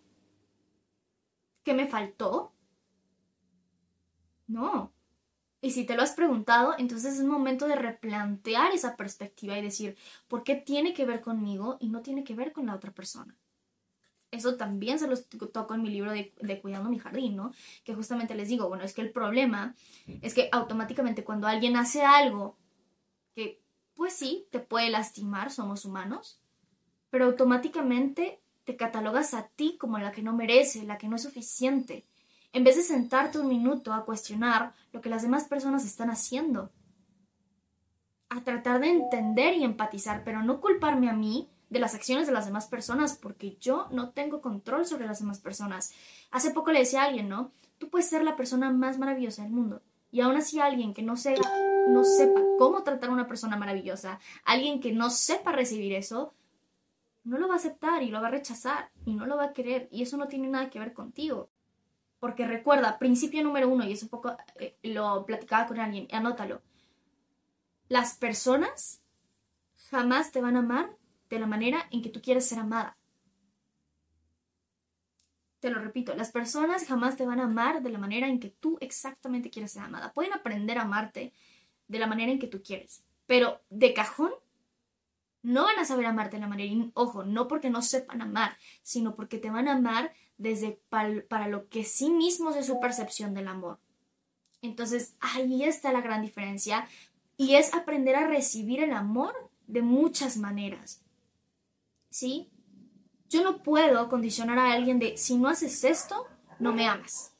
¿Qué 1.63 1.75
me 1.75 1.87
faltó? 1.87 2.53
No, 4.49 4.93
y 5.61 5.73
si 5.73 5.85
te 5.85 5.97
lo 5.97 6.03
has 6.03 6.13
preguntado, 6.13 6.75
entonces 6.79 7.19
es 7.19 7.25
momento 7.25 7.67
de 7.67 7.75
replantear 7.75 8.73
esa 8.73 8.97
perspectiva 8.97 9.59
y 9.59 9.63
decir, 9.63 9.97
¿por 10.29 10.45
qué 10.45 10.55
tiene 10.55 10.95
que 10.95 11.05
ver 11.05 11.21
conmigo 11.21 11.79
y 11.81 11.89
no 11.89 12.01
tiene 12.01 12.23
que 12.23 12.35
ver 12.35 12.53
con 12.53 12.67
la 12.67 12.77
otra 12.77 12.93
persona? 12.93 13.37
Eso 14.31 14.57
también 14.57 14.99
se 14.99 15.09
los 15.09 15.27
toco 15.27 15.75
en 15.75 15.83
mi 15.83 15.91
libro 15.91 16.13
de, 16.13 16.61
Cuidando 16.61 16.91
mi 16.91 16.99
jardín, 16.99 17.35
¿no? 17.35 17.53
Que 17.83 17.95
justamente 17.95 18.35
les 18.35 18.49
digo, 18.49 18.69
bueno, 18.69 18.85
es 18.85 18.93
que 18.93 19.01
el 19.01 19.11
problema 19.11 19.75
es 20.21 20.35
que 20.35 20.49
automáticamente 20.53 21.25
cuando 21.25 21.47
alguien 21.49 21.77
hace 21.77 22.03
algo 22.03 22.57
que, 23.35 23.61
pues 23.95 24.13
sí, 24.13 24.47
te 24.51 24.61
puede 24.61 24.91
lastimar, 24.91 25.51
somos 25.51 25.85
humanos, 25.85 26.39
pero 27.11 27.25
automáticamente 27.25 28.41
te 28.65 28.77
catalogas 28.77 29.33
a 29.35 29.49
ti 29.49 29.77
como 29.79 29.99
la 29.99 30.13
que 30.13 30.23
no 30.23 30.35
merece, 30.35 30.85
la 30.85 30.99
que 30.99 31.09
no 31.09 31.17
es 31.17 31.23
suficiente 31.23 32.05
en 32.53 32.65
vez 32.65 32.77
de 32.77 32.83
sentarte 32.83 33.39
un 33.39 33.49
minuto 33.49 33.93
a 33.93 34.05
cuestionar 34.05 34.73
lo 34.93 35.01
que 35.01 35.11
las 35.11 35.23
demás 35.23 35.45
personas 35.45 35.85
están 35.85 36.11
haciendo. 36.11 36.71
A 38.31 38.43
tratar 38.43 38.81
de 38.81 38.91
entender 38.91 39.55
y 39.55 39.65
empatizar, 39.65 40.23
pero 40.25 40.43
no 40.43 40.61
culparme 40.61 41.09
a 41.09 41.15
mí 41.15 41.49
de 41.71 41.79
las 41.79 41.95
acciones 41.95 42.27
de 42.27 42.33
las 42.33 42.47
demás 42.47 42.67
personas, 42.67 43.17
porque 43.17 43.57
yo 43.61 43.89
no 43.91 44.11
tengo 44.11 44.41
control 44.41 44.87
sobre 44.87 45.07
las 45.07 45.19
demás 45.19 45.39
personas. 45.41 45.93
Hace 46.31 46.51
poco 46.51 46.73
le 46.73 46.81
decía 46.81 47.03
a 47.03 47.07
alguien, 47.07 47.29
¿no? 47.29 47.53
Tú 47.79 47.91
puedes 47.91 48.09
ser 48.09 48.25
la 48.25 48.37
persona 48.37 48.71
más 48.71 48.99
maravillosa 48.99 49.43
del 49.43 49.53
mundo. 49.53 49.83
Y 50.11 50.23
aún 50.23 50.37
así 50.37 50.59
alguien 50.59 50.95
que 50.95 51.03
no, 51.03 51.15
no 51.89 52.05
sepa 52.05 52.41
cómo 52.59 52.83
tratar 52.83 53.11
a 53.11 53.13
una 53.13 53.27
persona 53.27 53.57
maravillosa, 53.57 54.19
alguien 54.45 54.81
que 54.81 54.93
no 54.93 55.11
sepa 55.11 55.53
recibir 55.53 55.93
eso, 55.93 56.33
no 57.25 57.37
lo 57.37 57.47
va 57.47 57.55
a 57.55 57.59
aceptar 57.59 58.03
y 58.03 58.11
lo 58.11 58.23
va 58.23 58.29
a 58.29 58.31
rechazar 58.31 58.91
y 59.05 59.15
no 59.15 59.27
lo 59.27 59.37
va 59.37 59.45
a 59.45 59.53
querer. 59.53 59.89
Y 59.93 60.03
eso 60.03 60.17
no 60.17 60.29
tiene 60.29 60.49
nada 60.49 60.71
que 60.71 60.79
ver 60.79 60.95
contigo. 60.95 61.51
Porque 62.21 62.47
recuerda, 62.47 62.99
principio 62.99 63.43
número 63.43 63.69
uno, 63.69 63.85
y 63.85 63.93
es 63.93 64.03
un 64.03 64.09
poco, 64.09 64.37
eh, 64.59 64.77
lo 64.83 65.25
platicaba 65.25 65.67
con 65.67 65.79
alguien, 65.79 66.09
anótalo. 66.11 66.63
Las 67.89 68.17
personas 68.17 69.03
jamás 69.91 70.33
te 70.33 70.41
van 70.41 70.57
a 70.57 70.61
amar 70.61 70.97
de 71.31 71.39
la 71.39 71.47
manera 71.47 71.89
en 71.91 72.03
que 72.03 72.11
tú 72.11 72.21
quieres 72.21 72.47
ser 72.47 72.59
amada. 72.59 72.97
Te 75.61 75.71
lo 75.71 75.81
repito, 75.81 76.15
las 76.15 76.31
personas 76.31 76.87
jamás 76.87 77.17
te 77.17 77.27
van 77.27 77.41
a 77.41 77.45
amar 77.45 77.83
de 77.83 77.91
la 77.91 77.99
manera 77.99 78.29
en 78.29 78.39
que 78.39 78.51
tú 78.51 78.79
exactamente 78.81 79.51
quieres 79.51 79.73
ser 79.73 79.83
amada. 79.83 80.13
Pueden 80.13 80.33
aprender 80.33 80.79
a 80.79 80.83
amarte 80.83 81.33
de 81.89 81.99
la 81.99 82.07
manera 82.07 82.31
en 82.31 82.39
que 82.39 82.47
tú 82.47 82.63
quieres, 82.63 83.03
pero 83.27 83.61
de 83.71 83.95
cajón 83.95 84.33
no 85.43 85.65
van 85.65 85.79
a 85.79 85.85
saber 85.85 86.07
amarte 86.07 86.37
de 86.37 86.43
la 86.43 86.49
manera, 86.49 86.73
y, 86.73 86.91
ojo, 86.95 87.25
no 87.25 87.49
porque 87.49 87.71
no 87.71 87.83
sepan 87.83 88.23
amar, 88.23 88.57
sino 88.83 89.15
porque 89.15 89.39
te 89.39 89.51
van 89.51 89.69
a 89.69 89.73
amar 89.73 90.13
desde 90.39 90.81
para 90.89 91.49
lo 91.49 91.69
que 91.69 91.85
sí 91.85 92.11
mismos 92.11 92.57
es 92.57 92.67
su 92.67 92.81
percepción 92.81 93.35
del 93.35 93.49
amor. 93.49 93.79
Entonces, 94.63 95.15
ahí 95.21 95.65
está 95.65 95.93
la 95.93 96.01
gran 96.01 96.23
diferencia 96.23 96.89
y 97.37 97.55
es 97.55 97.75
aprender 97.75 98.17
a 98.17 98.27
recibir 98.27 98.83
el 98.83 98.93
amor 98.93 99.51
de 99.67 99.83
muchas 99.83 100.37
maneras. 100.37 101.03
¿Sí? 102.11 102.49
Yo 103.29 103.43
no 103.43 103.63
puedo 103.63 104.09
condicionar 104.09 104.59
a 104.59 104.73
alguien 104.73 104.99
de 104.99 105.17
si 105.17 105.37
no 105.37 105.49
haces 105.49 105.85
esto, 105.85 106.27
no 106.59 106.73
me 106.73 106.89
amas. 106.89 107.33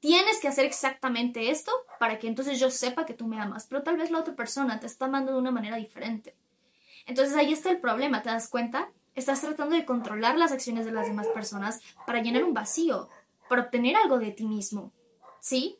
Tienes 0.00 0.40
que 0.40 0.48
hacer 0.48 0.64
exactamente 0.64 1.50
esto 1.50 1.70
para 2.00 2.18
que 2.18 2.26
entonces 2.26 2.58
yo 2.58 2.70
sepa 2.70 3.06
que 3.06 3.14
tú 3.14 3.28
me 3.28 3.40
amas, 3.40 3.66
pero 3.68 3.84
tal 3.84 3.96
vez 3.96 4.10
la 4.10 4.18
otra 4.18 4.34
persona 4.34 4.80
te 4.80 4.86
está 4.86 5.04
amando 5.04 5.32
de 5.32 5.38
una 5.38 5.52
manera 5.52 5.76
diferente. 5.76 6.34
Entonces 7.06 7.36
ahí 7.36 7.52
está 7.52 7.70
el 7.70 7.78
problema, 7.78 8.22
¿te 8.22 8.30
das 8.30 8.48
cuenta? 8.48 8.90
Estás 9.14 9.42
tratando 9.42 9.76
de 9.76 9.84
controlar 9.84 10.38
las 10.38 10.52
acciones 10.52 10.86
de 10.86 10.92
las 10.92 11.06
demás 11.06 11.28
personas 11.28 11.80
para 12.06 12.22
llenar 12.22 12.44
un 12.44 12.54
vacío, 12.54 13.10
para 13.48 13.62
obtener 13.62 13.94
algo 13.96 14.18
de 14.18 14.30
ti 14.30 14.46
mismo, 14.46 14.90
¿sí? 15.38 15.78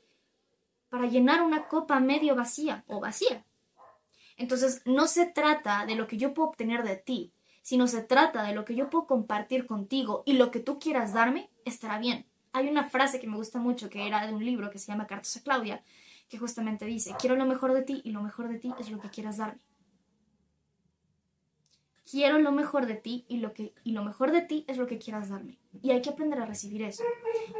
Para 0.90 1.06
llenar 1.06 1.40
una 1.42 1.66
copa 1.66 1.98
medio 1.98 2.36
vacía 2.36 2.84
o 2.88 3.00
vacía. 3.00 3.46
Entonces 4.36 4.82
no 4.84 5.06
se 5.06 5.24
trata 5.24 5.86
de 5.86 5.94
lo 5.94 6.06
que 6.06 6.18
yo 6.18 6.34
puedo 6.34 6.50
obtener 6.50 6.82
de 6.82 6.96
ti, 6.96 7.32
sino 7.62 7.86
se 7.86 8.02
trata 8.02 8.42
de 8.42 8.52
lo 8.52 8.66
que 8.66 8.74
yo 8.74 8.90
puedo 8.90 9.06
compartir 9.06 9.64
contigo 9.64 10.22
y 10.26 10.34
lo 10.34 10.50
que 10.50 10.60
tú 10.60 10.78
quieras 10.78 11.14
darme 11.14 11.48
estará 11.64 11.98
bien. 11.98 12.26
Hay 12.52 12.68
una 12.68 12.84
frase 12.90 13.18
que 13.18 13.26
me 13.26 13.36
gusta 13.36 13.58
mucho 13.58 13.88
que 13.88 14.06
era 14.06 14.26
de 14.26 14.34
un 14.34 14.44
libro 14.44 14.68
que 14.68 14.78
se 14.78 14.88
llama 14.88 15.06
Cartas 15.06 15.38
a 15.38 15.42
Claudia, 15.42 15.82
que 16.28 16.36
justamente 16.36 16.84
dice, 16.84 17.14
quiero 17.18 17.36
lo 17.36 17.46
mejor 17.46 17.72
de 17.72 17.82
ti 17.82 18.02
y 18.04 18.10
lo 18.10 18.20
mejor 18.20 18.48
de 18.48 18.58
ti 18.58 18.74
es 18.78 18.90
lo 18.90 19.00
que 19.00 19.08
quieras 19.08 19.38
darme 19.38 19.62
quiero 22.12 22.38
lo 22.38 22.52
mejor 22.52 22.84
de 22.84 22.96
ti 22.96 23.24
y 23.26 23.38
lo, 23.38 23.54
que, 23.54 23.72
y 23.84 23.92
lo 23.92 24.04
mejor 24.04 24.32
de 24.32 24.42
ti 24.42 24.66
es 24.68 24.76
lo 24.76 24.86
que 24.86 24.98
quieras 24.98 25.30
darme. 25.30 25.58
Y 25.80 25.92
hay 25.92 26.02
que 26.02 26.10
aprender 26.10 26.38
a 26.38 26.44
recibir 26.44 26.82
eso. 26.82 27.02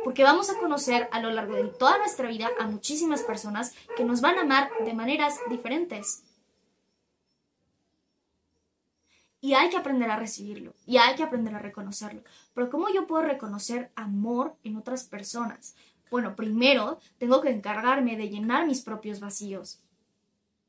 Porque 0.04 0.24
vamos 0.24 0.50
a 0.50 0.58
conocer 0.58 1.08
a 1.10 1.20
lo 1.20 1.30
largo 1.30 1.54
de 1.54 1.68
toda 1.68 1.96
nuestra 1.96 2.28
vida 2.28 2.50
a 2.60 2.66
muchísimas 2.66 3.22
personas 3.22 3.74
que 3.96 4.04
nos 4.04 4.20
van 4.20 4.36
a 4.36 4.42
amar 4.42 4.70
de 4.84 4.92
maneras 4.92 5.40
diferentes. 5.48 6.24
Y 9.40 9.54
hay 9.54 9.70
que 9.70 9.78
aprender 9.78 10.10
a 10.10 10.18
recibirlo. 10.18 10.74
Y 10.84 10.98
hay 10.98 11.16
que 11.16 11.22
aprender 11.22 11.54
a 11.54 11.58
reconocerlo. 11.58 12.22
Pero 12.52 12.68
¿cómo 12.68 12.90
yo 12.92 13.06
puedo 13.06 13.22
reconocer 13.22 13.90
amor 13.94 14.54
en 14.64 14.76
otras 14.76 15.04
personas? 15.04 15.74
Bueno, 16.10 16.36
primero 16.36 16.98
tengo 17.16 17.40
que 17.40 17.48
encargarme 17.48 18.18
de 18.18 18.28
llenar 18.28 18.66
mis 18.66 18.82
propios 18.82 19.18
vacíos. 19.18 19.80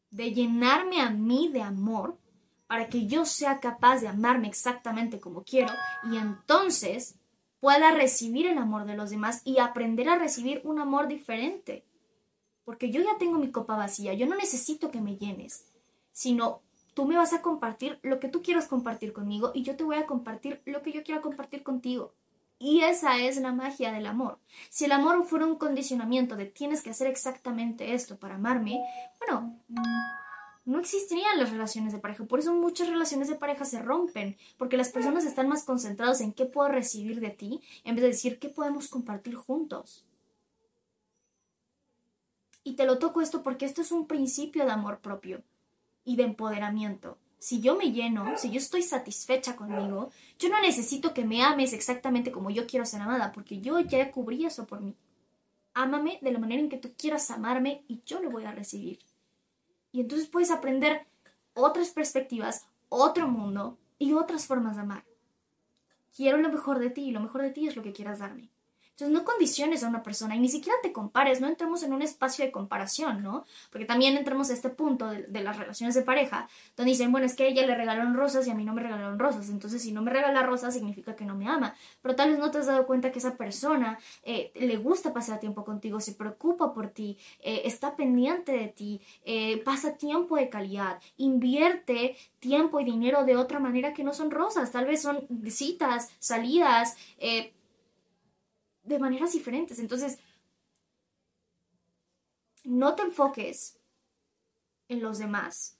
De 0.10 0.34
llenarme 0.34 1.02
a 1.02 1.10
mí 1.10 1.50
de 1.52 1.64
amor 1.64 2.18
para 2.68 2.88
que 2.88 3.08
yo 3.08 3.26
sea 3.26 3.60
capaz 3.60 4.00
de 4.00 4.08
amarme 4.08 4.48
exactamente 4.48 5.20
como 5.20 5.44
quiero 5.44 5.74
y 6.12 6.18
entonces 6.18 7.16
pueda 7.60 7.92
recibir 7.92 8.48
el 8.48 8.58
amor 8.58 8.86
de 8.86 8.96
los 8.96 9.10
demás 9.10 9.42
y 9.46 9.60
aprender 9.60 10.10
a 10.10 10.18
recibir 10.18 10.62
un 10.64 10.80
amor 10.80 11.08
diferente. 11.08 11.86
Porque 12.66 12.92
yo 12.92 13.02
ya 13.02 13.18
tengo 13.18 13.38
mi 13.38 13.52
copa 13.52 13.76
vacía, 13.76 14.14
yo 14.14 14.26
no 14.26 14.36
necesito 14.36 14.92
que 14.92 15.02
me 15.02 15.18
llenes, 15.18 15.66
sino 16.12 16.62
tú 16.94 17.06
me 17.06 17.18
vas 17.18 17.34
a 17.34 17.42
compartir 17.42 18.00
lo 18.02 18.20
que 18.20 18.30
tú 18.30 18.42
quieras 18.42 18.68
compartir 18.68 19.14
conmigo 19.14 19.52
y 19.54 19.64
yo 19.64 19.76
te 19.76 19.84
voy 19.84 19.96
a 19.98 20.06
compartir 20.06 20.62
lo 20.66 20.82
que 20.82 20.92
yo 20.92 21.04
quiera 21.04 21.22
compartir 21.22 21.64
contigo. 21.64 22.14
Y 22.60 22.82
esa 22.82 23.18
es 23.20 23.38
la 23.38 23.52
magia 23.52 23.92
del 23.92 24.06
amor. 24.06 24.40
Si 24.70 24.86
el 24.86 24.92
amor 24.92 25.24
fuera 25.26 25.46
un 25.46 25.58
condicionamiento 25.58 26.36
de 26.36 26.46
tienes 26.46 26.82
que 26.82 26.92
hacer 26.92 27.08
exactamente 27.08 27.94
esto 27.94 28.18
para 28.18 28.36
amarme, 28.36 28.80
bueno, 29.20 29.60
no 30.66 30.80
existirían 30.80 31.40
las 31.40 31.52
relaciones 31.52 31.94
de 31.94 32.00
pareja. 32.00 32.26
Por 32.26 32.40
eso 32.40 32.54
muchas 32.54 32.88
relaciones 32.88 33.28
de 33.28 33.36
pareja 33.36 33.66
se 33.66 33.82
rompen, 33.82 34.38
porque 34.58 34.78
las 34.78 34.90
personas 34.90 35.26
están 35.26 35.50
más 35.50 35.64
concentradas 35.64 36.22
en 36.22 36.34
qué 36.34 36.46
puedo 36.46 36.70
recibir 36.70 37.20
de 37.20 37.32
ti, 37.32 37.62
en 37.84 37.96
vez 37.96 38.02
de 38.04 38.10
decir 38.10 38.40
qué 38.40 38.50
podemos 38.50 38.88
compartir 38.88 39.36
juntos. 39.36 40.06
Y 42.64 42.74
te 42.74 42.86
lo 42.86 42.98
toco 42.98 43.22
esto 43.22 43.44
porque 43.44 43.66
esto 43.66 43.82
es 43.82 43.92
un 43.92 44.08
principio 44.08 44.66
de 44.66 44.72
amor 44.72 45.00
propio 45.00 45.44
y 46.06 46.16
de 46.16 46.24
empoderamiento. 46.24 47.18
si 47.40 47.60
yo 47.60 47.76
me 47.76 47.92
lleno, 47.92 48.38
si 48.38 48.52
yo 48.52 48.58
estoy 48.58 48.84
satisfecha 48.84 49.58
conmigo, 49.58 50.12
yo 50.40 50.48
no 50.48 50.62
necesito 50.62 51.14
que 51.14 51.26
me 51.26 51.44
ames 51.44 51.74
exactamente 51.74 52.32
como 52.32 52.50
yo 52.50 52.66
quiero 52.66 52.86
ser 52.86 53.02
amada, 53.02 53.34
porque 53.34 53.60
yo 53.60 53.82
ya 53.82 54.12
cubrí 54.12 54.46
eso 54.46 54.66
por 54.66 54.80
mí. 54.80 54.96
Ámame 55.74 56.20
de 56.22 56.32
la 56.32 56.40
manera 56.40 56.62
en 56.62 56.70
que 56.70 56.78
tú 56.78 56.94
quieras 56.98 57.30
amarme 57.32 57.84
y 57.90 58.02
yo 58.06 58.22
lo 58.22 58.30
voy 58.30 58.46
a 58.46 58.54
recibir. 58.54 59.00
Y 59.94 60.02
entonces 60.02 60.28
puedes 60.28 60.52
aprender 60.52 61.06
otras 61.54 61.92
perspectivas, 61.92 62.68
otro 62.90 63.28
mundo 63.28 63.78
y 64.00 64.14
otras 64.14 64.48
formas 64.48 64.76
de 64.76 64.82
amar. 64.82 65.06
Quiero 66.14 66.38
lo 66.38 66.50
mejor 66.50 66.80
de 66.80 66.90
ti 66.90 67.06
y 67.06 67.12
lo 67.12 67.22
mejor 67.22 67.44
de 67.44 67.52
ti 67.52 67.68
es 67.68 67.76
lo 67.76 67.84
que 67.84 67.94
quieras 67.94 68.20
darme. 68.20 68.50
Entonces 68.94 69.12
no 69.12 69.26
condiciones 69.26 69.84
a 69.84 69.88
una 69.88 70.04
persona 70.04 70.36
y 70.36 70.40
ni 70.40 70.50
siquiera 70.50 70.78
te 70.84 70.92
compares, 70.92 71.42
no 71.42 71.48
entremos 71.48 71.82
en 71.82 71.94
un 71.94 72.04
espacio 72.04 72.46
de 72.46 72.52
comparación, 72.52 73.24
¿no? 73.24 73.44
Porque 73.72 73.86
también 73.86 74.16
entramos 74.16 74.52
a 74.52 74.54
este 74.54 74.70
punto 74.70 75.10
de, 75.10 75.42
las 75.42 75.58
relaciones 75.58 75.96
de 75.96 76.04
pareja, 76.04 76.48
donde 76.78 76.92
dicen, 76.92 77.12
bueno, 77.12 77.26
es 77.26 77.36
que 77.36 77.46
a 77.46 77.48
ella 77.48 77.66
le 77.66 77.76
regalaron 77.76 78.14
rosas 78.14 78.46
y 78.46 78.52
a 78.52 78.54
mí 78.54 78.64
no 78.64 78.76
me 78.76 78.84
regalaron 78.84 79.18
rosas, 79.18 79.50
entonces 79.50 79.82
si 79.82 79.92
no 79.92 80.04
me 80.04 80.12
regala 80.12 80.44
rosas 80.44 80.76
significa 80.76 81.16
que 81.16 81.26
no 81.26 81.36
me 81.36 81.48
ama, 81.48 81.74
pero 82.04 82.16
tal 82.16 82.30
vez 82.30 82.38
no 82.38 82.52
te 82.52 82.60
has 82.60 82.68
dado 82.68 82.86
cuenta 82.86 83.12
que 83.12 83.18
esa 83.18 83.36
persona 83.36 83.98
eh, 84.22 84.52
le 84.54 84.78
gusta 84.78 85.12
pasar 85.12 85.40
tiempo 85.40 85.66
contigo, 85.66 86.00
se 86.00 86.14
preocupa 86.14 86.72
por 86.72 86.90
ti, 86.90 87.18
eh, 87.40 87.64
está 87.66 87.96
pendiente 87.96 88.52
de 88.52 88.68
ti, 88.68 89.02
eh, 89.26 89.58
pasa 89.66 89.98
tiempo 89.98 90.36
de 90.36 90.50
calidad, 90.50 91.00
invierte 91.18 92.16
tiempo 92.40 92.80
y 92.80 92.86
dinero 92.86 93.24
de 93.24 93.38
otra 93.38 93.58
manera 93.60 93.94
que 93.94 94.04
no 94.04 94.14
son 94.14 94.30
rosas, 94.30 94.72
tal 94.72 94.86
vez 94.86 95.02
son 95.02 95.28
citas, 95.50 96.12
salidas, 96.20 96.96
de 98.84 99.00
maneras 99.00 99.34
diferentes. 99.34 99.80
Entonces, 99.80 100.20
no 102.64 102.96
te 102.96 103.04
enfoques 103.04 103.80
en 104.88 105.02
los 105.02 105.18
demás, 105.18 105.78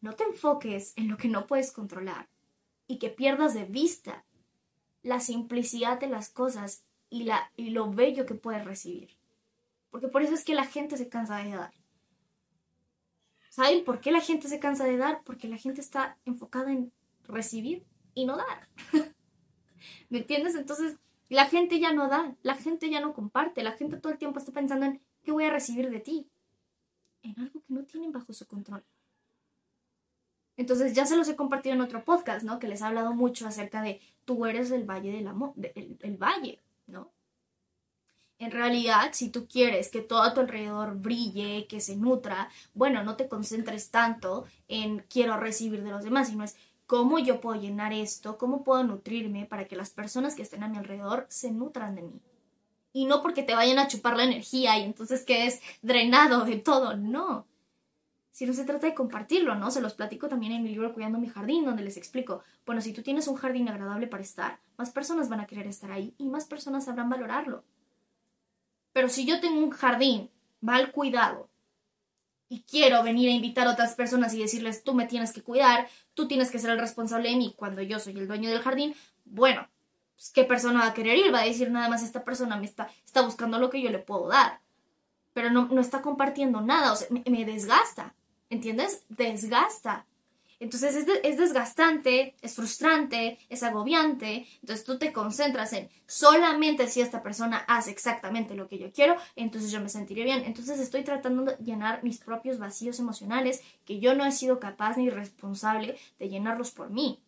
no 0.00 0.14
te 0.14 0.24
enfoques 0.24 0.92
en 0.96 1.08
lo 1.08 1.16
que 1.16 1.28
no 1.28 1.46
puedes 1.46 1.72
controlar 1.72 2.28
y 2.86 2.98
que 2.98 3.10
pierdas 3.10 3.54
de 3.54 3.64
vista 3.64 4.24
la 5.02 5.20
simplicidad 5.20 5.98
de 5.98 6.08
las 6.08 6.28
cosas 6.28 6.84
y, 7.10 7.24
la, 7.24 7.50
y 7.56 7.70
lo 7.70 7.90
bello 7.90 8.26
que 8.26 8.34
puedes 8.34 8.64
recibir. 8.64 9.16
Porque 9.90 10.08
por 10.08 10.22
eso 10.22 10.34
es 10.34 10.44
que 10.44 10.54
la 10.54 10.64
gente 10.64 10.96
se 10.96 11.08
cansa 11.08 11.38
de 11.38 11.50
dar. 11.50 11.72
¿Saben 13.50 13.84
por 13.84 14.00
qué 14.00 14.10
la 14.12 14.20
gente 14.20 14.48
se 14.48 14.58
cansa 14.58 14.84
de 14.84 14.96
dar? 14.96 15.22
Porque 15.24 15.48
la 15.48 15.58
gente 15.58 15.80
está 15.80 16.16
enfocada 16.24 16.72
en 16.72 16.92
recibir 17.24 17.84
y 18.14 18.24
no 18.24 18.36
dar. 18.36 18.68
¿Me 20.08 20.18
entiendes? 20.18 20.54
Entonces, 20.54 20.96
la 21.32 21.46
gente 21.46 21.80
ya 21.80 21.92
no 21.92 22.08
da, 22.08 22.34
la 22.42 22.54
gente 22.54 22.90
ya 22.90 23.00
no 23.00 23.14
comparte, 23.14 23.62
la 23.62 23.72
gente 23.72 23.96
todo 23.96 24.12
el 24.12 24.18
tiempo 24.18 24.38
está 24.38 24.52
pensando 24.52 24.86
en 24.86 25.00
qué 25.22 25.32
voy 25.32 25.44
a 25.44 25.50
recibir 25.50 25.90
de 25.90 26.00
ti, 26.00 26.28
en 27.22 27.38
algo 27.40 27.60
que 27.60 27.72
no 27.72 27.84
tienen 27.84 28.12
bajo 28.12 28.32
su 28.32 28.46
control. 28.46 28.84
Entonces 30.56 30.92
ya 30.92 31.06
se 31.06 31.16
los 31.16 31.28
he 31.28 31.36
compartido 31.36 31.74
en 31.74 31.80
otro 31.80 32.04
podcast, 32.04 32.44
¿no? 32.44 32.58
Que 32.58 32.68
les 32.68 32.82
he 32.82 32.84
hablado 32.84 33.14
mucho 33.14 33.46
acerca 33.46 33.80
de 33.82 34.00
tú 34.26 34.44
eres 34.44 34.70
el 34.70 34.84
valle 34.84 35.10
del 35.10 35.26
amor, 35.26 35.54
el, 35.56 36.16
valle, 36.18 36.60
¿no? 36.86 37.10
En 38.38 38.50
realidad, 38.50 39.10
si 39.12 39.30
tú 39.30 39.46
quieres 39.46 39.88
que 39.88 40.02
todo 40.02 40.22
a 40.22 40.34
tu 40.34 40.40
alrededor 40.40 40.96
brille, 40.98 41.66
que 41.66 41.80
se 41.80 41.96
nutra, 41.96 42.50
bueno, 42.74 43.02
no 43.04 43.16
te 43.16 43.28
concentres 43.28 43.90
tanto 43.90 44.44
en 44.68 44.98
quiero 45.08 45.38
recibir 45.38 45.82
de 45.82 45.90
los 45.90 46.04
demás, 46.04 46.28
sino 46.28 46.44
es 46.44 46.56
¿Cómo 46.92 47.18
yo 47.18 47.40
puedo 47.40 47.58
llenar 47.58 47.94
esto? 47.94 48.36
¿Cómo 48.36 48.64
puedo 48.64 48.84
nutrirme 48.84 49.46
para 49.46 49.66
que 49.66 49.76
las 49.76 49.88
personas 49.88 50.34
que 50.34 50.42
estén 50.42 50.62
a 50.62 50.68
mi 50.68 50.76
alrededor 50.76 51.24
se 51.30 51.50
nutran 51.50 51.94
de 51.94 52.02
mí? 52.02 52.20
Y 52.92 53.06
no 53.06 53.22
porque 53.22 53.42
te 53.42 53.54
vayan 53.54 53.78
a 53.78 53.88
chupar 53.88 54.14
la 54.14 54.24
energía 54.24 54.76
y 54.76 54.82
entonces 54.82 55.24
quedes 55.24 55.62
drenado 55.80 56.44
de 56.44 56.56
todo, 56.56 56.94
no. 56.94 57.46
Si 58.30 58.44
no 58.44 58.52
se 58.52 58.66
trata 58.66 58.88
de 58.88 58.94
compartirlo, 58.94 59.54
¿no? 59.54 59.70
Se 59.70 59.80
los 59.80 59.94
platico 59.94 60.28
también 60.28 60.52
en 60.52 60.62
mi 60.62 60.68
libro 60.68 60.92
Cuidando 60.92 61.18
mi 61.18 61.30
jardín, 61.30 61.64
donde 61.64 61.82
les 61.82 61.96
explico, 61.96 62.42
bueno, 62.66 62.82
si 62.82 62.92
tú 62.92 63.00
tienes 63.02 63.26
un 63.26 63.36
jardín 63.36 63.70
agradable 63.70 64.06
para 64.06 64.22
estar, 64.22 64.60
más 64.76 64.90
personas 64.90 65.30
van 65.30 65.40
a 65.40 65.46
querer 65.46 65.68
estar 65.68 65.90
ahí 65.90 66.14
y 66.18 66.26
más 66.26 66.44
personas 66.44 66.84
sabrán 66.84 67.08
valorarlo. 67.08 67.64
Pero 68.92 69.08
si 69.08 69.24
yo 69.24 69.40
tengo 69.40 69.60
un 69.60 69.70
jardín 69.70 70.28
mal 70.60 70.92
cuidado, 70.92 71.48
y 72.52 72.64
quiero 72.64 73.02
venir 73.02 73.30
a 73.30 73.32
invitar 73.32 73.66
a 73.66 73.72
otras 73.72 73.94
personas 73.94 74.34
y 74.34 74.38
decirles, 74.38 74.84
tú 74.84 74.92
me 74.92 75.06
tienes 75.06 75.32
que 75.32 75.40
cuidar, 75.40 75.88
tú 76.12 76.28
tienes 76.28 76.50
que 76.50 76.58
ser 76.58 76.68
el 76.68 76.78
responsable 76.78 77.30
de 77.30 77.36
mí 77.36 77.54
cuando 77.56 77.80
yo 77.80 77.98
soy 77.98 78.12
el 78.18 78.28
dueño 78.28 78.50
del 78.50 78.60
jardín, 78.60 78.94
bueno, 79.24 79.66
pues, 80.14 80.28
¿qué 80.28 80.44
persona 80.44 80.80
va 80.80 80.88
a 80.88 80.92
querer 80.92 81.16
ir? 81.16 81.32
Va 81.32 81.40
a 81.40 81.46
decir 81.46 81.70
nada 81.70 81.88
más 81.88 82.02
esta 82.02 82.24
persona 82.24 82.58
me 82.58 82.66
está, 82.66 82.90
está 83.06 83.22
buscando 83.22 83.58
lo 83.58 83.70
que 83.70 83.80
yo 83.80 83.88
le 83.88 84.00
puedo 84.00 84.28
dar, 84.28 84.60
pero 85.32 85.48
no, 85.50 85.66
no 85.68 85.80
está 85.80 86.02
compartiendo 86.02 86.60
nada, 86.60 86.92
o 86.92 86.96
sea, 86.96 87.08
me 87.10 87.44
desgasta, 87.46 88.14
¿entiendes? 88.50 89.06
Desgasta. 89.08 90.04
Entonces 90.62 90.94
es, 91.24 91.36
desgastante, 91.38 92.36
es 92.40 92.54
frustrante, 92.54 93.36
es 93.48 93.64
agobiante. 93.64 94.46
Entonces 94.60 94.84
tú 94.84 94.96
te 94.96 95.12
concentras 95.12 95.72
en 95.72 95.88
solamente 96.06 96.86
si 96.86 97.00
esta 97.00 97.20
persona 97.20 97.64
hace 97.66 97.90
exactamente 97.90 98.54
lo 98.54 98.68
que 98.68 98.78
yo 98.78 98.92
quiero, 98.92 99.16
entonces 99.34 99.72
yo 99.72 99.80
me 99.80 99.88
sentiré 99.88 100.22
bien. 100.22 100.44
Entonces 100.44 100.78
estoy 100.78 101.02
tratando 101.02 101.42
de 101.42 101.56
llenar 101.64 102.04
mis 102.04 102.18
propios 102.18 102.60
vacíos 102.60 103.00
emocionales 103.00 103.60
que 103.84 103.98
yo 103.98 104.14
no 104.14 104.24
he 104.24 104.30
sido 104.30 104.60
capaz 104.60 104.96
ni 104.96 105.10
responsable 105.10 105.98
de 106.20 106.28
llenarlos 106.28 106.70
por 106.70 106.90
mí. 106.90 107.20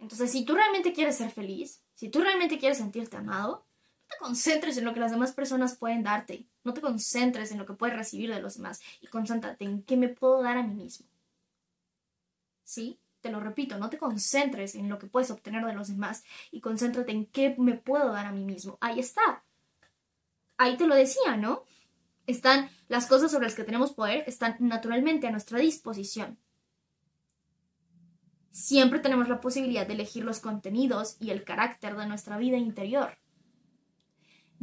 Entonces 0.00 0.32
si 0.32 0.44
tú 0.44 0.56
realmente 0.56 0.92
quieres 0.92 1.16
ser 1.18 1.30
feliz, 1.30 1.84
si 1.94 2.08
tú 2.08 2.20
realmente 2.20 2.58
quieres 2.58 2.78
sentirte 2.78 3.16
amado, 3.16 3.64
no 4.00 4.06
te 4.08 4.16
concentres 4.18 4.76
en 4.76 4.86
lo 4.86 4.92
que 4.92 4.98
las 4.98 5.12
demás 5.12 5.32
personas 5.32 5.76
pueden 5.76 6.02
darte. 6.02 6.48
No 6.64 6.74
te 6.74 6.80
concentres 6.80 7.52
en 7.52 7.58
lo 7.58 7.66
que 7.66 7.74
puedes 7.74 7.96
recibir 7.96 8.32
de 8.32 8.40
los 8.40 8.56
demás 8.56 8.80
y 9.00 9.06
concéntrate 9.06 9.64
en 9.64 9.82
qué 9.82 9.96
me 9.96 10.08
puedo 10.08 10.42
dar 10.42 10.56
a 10.56 10.62
mí 10.62 10.74
mismo. 10.74 11.06
¿Sí? 12.64 12.98
Te 13.20 13.30
lo 13.30 13.40
repito, 13.40 13.78
no 13.78 13.90
te 13.90 13.98
concentres 13.98 14.74
en 14.74 14.88
lo 14.88 14.98
que 14.98 15.06
puedes 15.06 15.30
obtener 15.30 15.64
de 15.64 15.74
los 15.74 15.88
demás 15.88 16.24
y 16.50 16.60
concéntrate 16.60 17.12
en 17.12 17.26
qué 17.26 17.54
me 17.58 17.74
puedo 17.74 18.12
dar 18.12 18.26
a 18.26 18.32
mí 18.32 18.44
mismo. 18.44 18.78
Ahí 18.80 19.00
está. 19.00 19.44
Ahí 20.56 20.76
te 20.76 20.86
lo 20.86 20.94
decía, 20.94 21.36
¿no? 21.36 21.64
Están 22.26 22.70
las 22.88 23.06
cosas 23.06 23.30
sobre 23.30 23.46
las 23.46 23.54
que 23.54 23.64
tenemos 23.64 23.92
poder, 23.92 24.24
están 24.26 24.56
naturalmente 24.58 25.26
a 25.26 25.30
nuestra 25.30 25.58
disposición. 25.58 26.38
Siempre 28.50 29.00
tenemos 29.00 29.28
la 29.28 29.40
posibilidad 29.40 29.86
de 29.86 29.94
elegir 29.94 30.24
los 30.24 30.40
contenidos 30.40 31.16
y 31.20 31.30
el 31.30 31.44
carácter 31.44 31.96
de 31.96 32.06
nuestra 32.06 32.38
vida 32.38 32.56
interior 32.56 33.18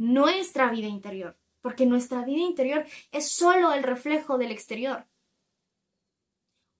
nuestra 0.02 0.70
vida 0.70 0.88
interior, 0.88 1.36
porque 1.62 1.86
nuestra 1.86 2.24
vida 2.24 2.42
interior 2.42 2.84
es 3.12 3.30
solo 3.30 3.72
el 3.72 3.82
reflejo 3.82 4.36
del 4.36 4.50
exterior. 4.50 5.06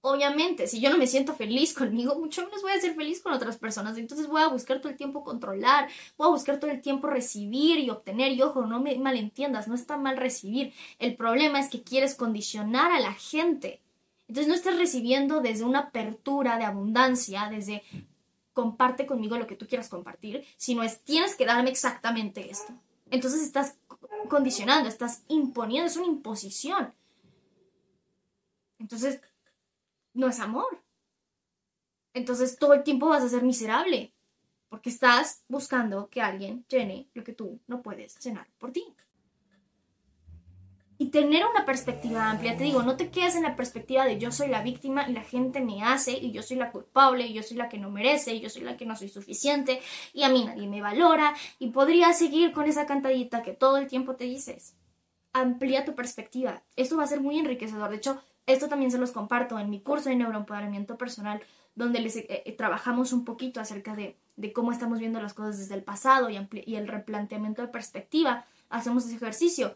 Obviamente, 0.05 0.67
si 0.67 0.81
yo 0.81 0.89
no 0.89 0.97
me 0.97 1.07
siento 1.07 1.33
feliz 1.33 1.73
conmigo, 1.73 2.19
mucho 2.19 2.43
menos 2.43 2.61
voy 2.61 2.73
a 2.73 2.81
ser 2.81 2.93
feliz 2.93 3.21
con 3.21 3.31
otras 3.31 3.55
personas. 3.55 3.97
Entonces 3.97 4.27
voy 4.27 4.41
a 4.41 4.49
buscar 4.49 4.81
todo 4.81 4.89
el 4.89 4.97
tiempo 4.97 5.23
controlar, 5.23 5.87
voy 6.17 6.27
a 6.27 6.31
buscar 6.31 6.59
todo 6.59 6.69
el 6.69 6.81
tiempo 6.81 7.07
recibir 7.07 7.79
y 7.79 7.89
obtener. 7.89 8.33
Y 8.33 8.41
ojo, 8.41 8.65
no 8.65 8.81
me 8.81 8.97
malentiendas, 8.97 9.69
no 9.69 9.75
está 9.75 9.95
mal 9.95 10.17
recibir. 10.17 10.73
El 10.99 11.15
problema 11.15 11.61
es 11.61 11.69
que 11.69 11.83
quieres 11.83 12.15
condicionar 12.15 12.91
a 12.91 12.99
la 12.99 13.13
gente. 13.13 13.79
Entonces 14.27 14.49
no 14.49 14.55
estás 14.55 14.77
recibiendo 14.77 15.39
desde 15.39 15.63
una 15.63 15.79
apertura 15.79 16.57
de 16.57 16.65
abundancia, 16.65 17.47
desde 17.49 17.81
comparte 18.51 19.05
conmigo 19.05 19.37
lo 19.37 19.47
que 19.47 19.55
tú 19.55 19.67
quieras 19.67 19.87
compartir, 19.87 20.45
sino 20.57 20.83
es 20.83 20.99
tienes 21.05 21.35
que 21.35 21.45
darme 21.45 21.69
exactamente 21.69 22.51
esto. 22.51 22.73
Entonces 23.09 23.41
estás 23.41 23.77
condicionando, 24.29 24.89
estás 24.89 25.23
imponiendo, 25.27 25.87
es 25.87 25.97
una 25.97 26.07
imposición. 26.07 26.93
Entonces, 28.79 29.21
no 30.13 30.27
es 30.27 30.39
amor. 30.39 30.83
Entonces 32.13 32.57
todo 32.57 32.73
el 32.73 32.83
tiempo 32.83 33.09
vas 33.09 33.23
a 33.23 33.29
ser 33.29 33.43
miserable, 33.43 34.13
porque 34.69 34.89
estás 34.89 35.43
buscando 35.47 36.09
que 36.09 36.21
alguien 36.21 36.65
llene 36.67 37.07
lo 37.13 37.23
que 37.23 37.33
tú 37.33 37.59
no 37.67 37.81
puedes 37.81 38.19
llenar 38.19 38.47
por 38.59 38.71
ti 38.71 38.93
y 40.97 41.07
tener 41.07 41.43
una 41.45 41.65
perspectiva 41.65 42.29
amplia. 42.29 42.57
Te 42.57 42.63
digo, 42.63 42.83
no 42.83 42.95
te 42.95 43.09
quedes 43.09 43.35
en 43.35 43.43
la 43.43 43.55
perspectiva 43.55 44.05
de 44.05 44.19
yo 44.19 44.31
soy 44.31 44.47
la 44.47 44.61
víctima 44.61 45.07
y 45.09 45.13
la 45.13 45.23
gente 45.23 45.61
me 45.61 45.83
hace 45.83 46.11
y 46.11 46.31
yo 46.31 46.43
soy 46.43 46.57
la 46.57 46.71
culpable 46.71 47.25
y 47.25 47.33
yo 47.33 47.43
soy 47.43 47.57
la 47.57 47.69
que 47.69 47.79
no 47.79 47.89
merece 47.89 48.33
y 48.33 48.41
yo 48.41 48.49
soy 48.49 48.63
la 48.63 48.77
que 48.77 48.85
no 48.85 48.95
soy 48.95 49.09
suficiente 49.09 49.81
y 50.13 50.23
a 50.23 50.29
mí 50.29 50.45
nadie 50.45 50.67
me 50.67 50.81
valora 50.81 51.33
y 51.59 51.69
podría 51.69 52.13
seguir 52.13 52.51
con 52.51 52.67
esa 52.67 52.85
cantadita 52.85 53.41
que 53.41 53.53
todo 53.53 53.77
el 53.77 53.87
tiempo 53.87 54.15
te 54.15 54.25
dices. 54.25 54.75
Amplía 55.33 55.83
tu 55.83 55.95
perspectiva. 55.95 56.63
Esto 56.75 56.97
va 56.97 57.03
a 57.03 57.07
ser 57.07 57.21
muy 57.21 57.39
enriquecedor. 57.39 57.89
De 57.89 57.95
hecho, 57.95 58.21
esto 58.45 58.67
también 58.67 58.91
se 58.91 58.99
los 58.99 59.11
comparto 59.11 59.57
en 59.57 59.69
mi 59.69 59.81
curso 59.81 60.09
de 60.09 60.15
neuroempoderamiento 60.15 60.97
personal, 60.97 61.41
donde 61.75 62.01
les 62.01 62.17
eh, 62.17 62.27
eh, 62.29 62.55
trabajamos 62.55 63.13
un 63.13 63.25
poquito 63.25 63.59
acerca 63.59 63.95
de, 63.95 64.17
cómo 64.53 64.71
estamos 64.71 64.99
viendo 64.99 65.19
las 65.21 65.33
cosas 65.33 65.57
desde 65.57 65.75
el 65.75 65.83
pasado 65.83 66.29
y 66.29 66.75
el 66.75 66.87
replanteamiento 66.87 67.61
de 67.63 67.67
perspectiva. 67.69 68.45
Hacemos 68.69 69.05
ese 69.05 69.15
ejercicio 69.15 69.75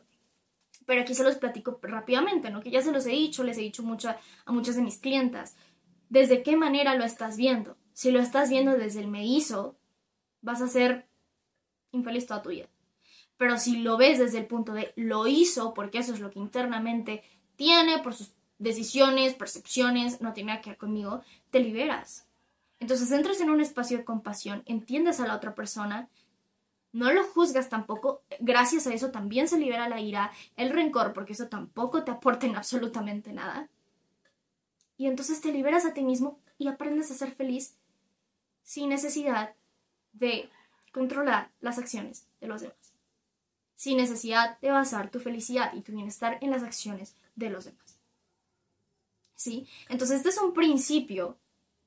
pero 0.87 1.01
aquí 1.01 1.13
se 1.13 1.23
los 1.23 1.35
platico 1.35 1.79
rápidamente, 1.83 2.49
¿no? 2.49 2.61
Que 2.61 2.71
ya 2.71 2.81
se 2.81 2.93
los 2.93 3.05
he 3.05 3.11
dicho, 3.11 3.43
les 3.43 3.57
he 3.57 3.61
dicho 3.61 3.83
a 4.45 4.51
muchas 4.53 4.75
de 4.77 4.81
mis 4.81 4.97
clientas. 4.97 5.57
¿Desde 6.09 6.41
qué 6.43 6.55
manera 6.55 6.95
lo 6.95 7.03
estás 7.03 7.35
viendo? 7.35 7.75
Si 7.91 8.09
lo 8.09 8.21
estás 8.21 8.49
viendo 8.49 8.77
desde 8.77 9.01
el 9.01 9.09
me 9.09 9.27
hizo, 9.27 9.75
vas 10.41 10.61
a 10.61 10.69
ser 10.69 11.05
infeliz 11.91 12.25
toda 12.25 12.41
tu 12.41 12.51
vida. 12.51 12.69
Pero 13.35 13.57
si 13.57 13.79
lo 13.79 13.97
ves 13.97 14.17
desde 14.17 14.37
el 14.39 14.47
punto 14.47 14.71
de 14.71 14.93
lo 14.95 15.27
hizo, 15.27 15.73
porque 15.73 15.97
eso 15.97 16.13
es 16.13 16.21
lo 16.21 16.31
que 16.31 16.39
internamente 16.39 17.21
tiene, 17.57 17.99
por 17.99 18.13
sus 18.13 18.31
decisiones, 18.57 19.33
percepciones, 19.33 20.21
no 20.21 20.31
tiene 20.31 20.51
nada 20.51 20.61
que 20.61 20.69
ver 20.69 20.79
conmigo, 20.79 21.21
te 21.51 21.59
liberas. 21.59 22.25
Entonces 22.79 23.11
entras 23.11 23.41
en 23.41 23.49
un 23.49 23.59
espacio 23.59 23.97
de 23.97 24.05
compasión, 24.05 24.63
entiendes 24.65 25.19
a 25.19 25.27
la 25.27 25.35
otra 25.35 25.53
persona, 25.53 26.07
no 26.97 27.13
lo 27.13 27.23
juzgas 27.23 27.69
tampoco, 27.69 28.23
gracias 28.39 28.87
a 28.87 28.93
eso 28.93 29.11
también 29.11 29.47
se 29.47 29.59
libera 29.59 29.87
la 29.87 30.01
ira, 30.01 30.31
el 30.55 30.71
rencor, 30.71 31.13
porque 31.13 31.33
eso 31.33 31.47
tampoco 31.47 32.03
te 32.03 32.09
aporta 32.09 32.47
en 32.47 32.55
absolutamente 32.55 33.33
nada. 33.33 33.69
Y 34.97 35.05
entonces 35.05 35.39
te 35.39 35.51
liberas 35.51 35.85
a 35.85 35.93
ti 35.93 36.01
mismo 36.01 36.39
y 36.57 36.67
aprendes 36.67 37.11
a 37.11 37.13
ser 37.13 37.29
feliz 37.29 37.75
sin 38.63 38.89
necesidad 38.89 39.53
de 40.13 40.49
controlar 40.91 41.51
las 41.61 41.77
acciones 41.77 42.25
de 42.41 42.47
los 42.47 42.61
demás. 42.61 42.93
Sin 43.75 43.97
necesidad 43.97 44.59
de 44.59 44.71
basar 44.71 45.11
tu 45.11 45.19
felicidad 45.19 45.75
y 45.75 45.81
tu 45.81 45.91
bienestar 45.91 46.39
en 46.41 46.49
las 46.49 46.63
acciones 46.63 47.15
de 47.35 47.51
los 47.51 47.65
demás. 47.65 47.99
¿Sí? 49.35 49.67
Entonces 49.87 50.17
este 50.17 50.29
es 50.29 50.39
un 50.39 50.55
principio 50.55 51.37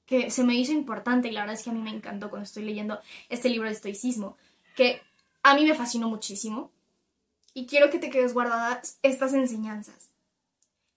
que 0.06 0.30
se 0.30 0.44
me 0.44 0.54
hizo 0.54 0.72
importante 0.72 1.26
y 1.26 1.32
la 1.32 1.40
verdad 1.40 1.56
es 1.56 1.64
que 1.64 1.70
a 1.70 1.72
mí 1.72 1.80
me 1.80 1.90
encantó 1.90 2.30
cuando 2.30 2.44
estoy 2.44 2.64
leyendo 2.64 3.00
este 3.28 3.48
libro 3.48 3.66
de 3.66 3.74
estoicismo, 3.74 4.36
que 4.76 5.02
a 5.42 5.54
mí 5.54 5.64
me 5.64 5.74
fascinó 5.74 6.08
muchísimo 6.08 6.70
y 7.54 7.66
quiero 7.66 7.90
que 7.90 7.98
te 7.98 8.10
quedes 8.10 8.34
guardadas 8.34 8.98
estas 9.02 9.34
enseñanzas. 9.34 10.10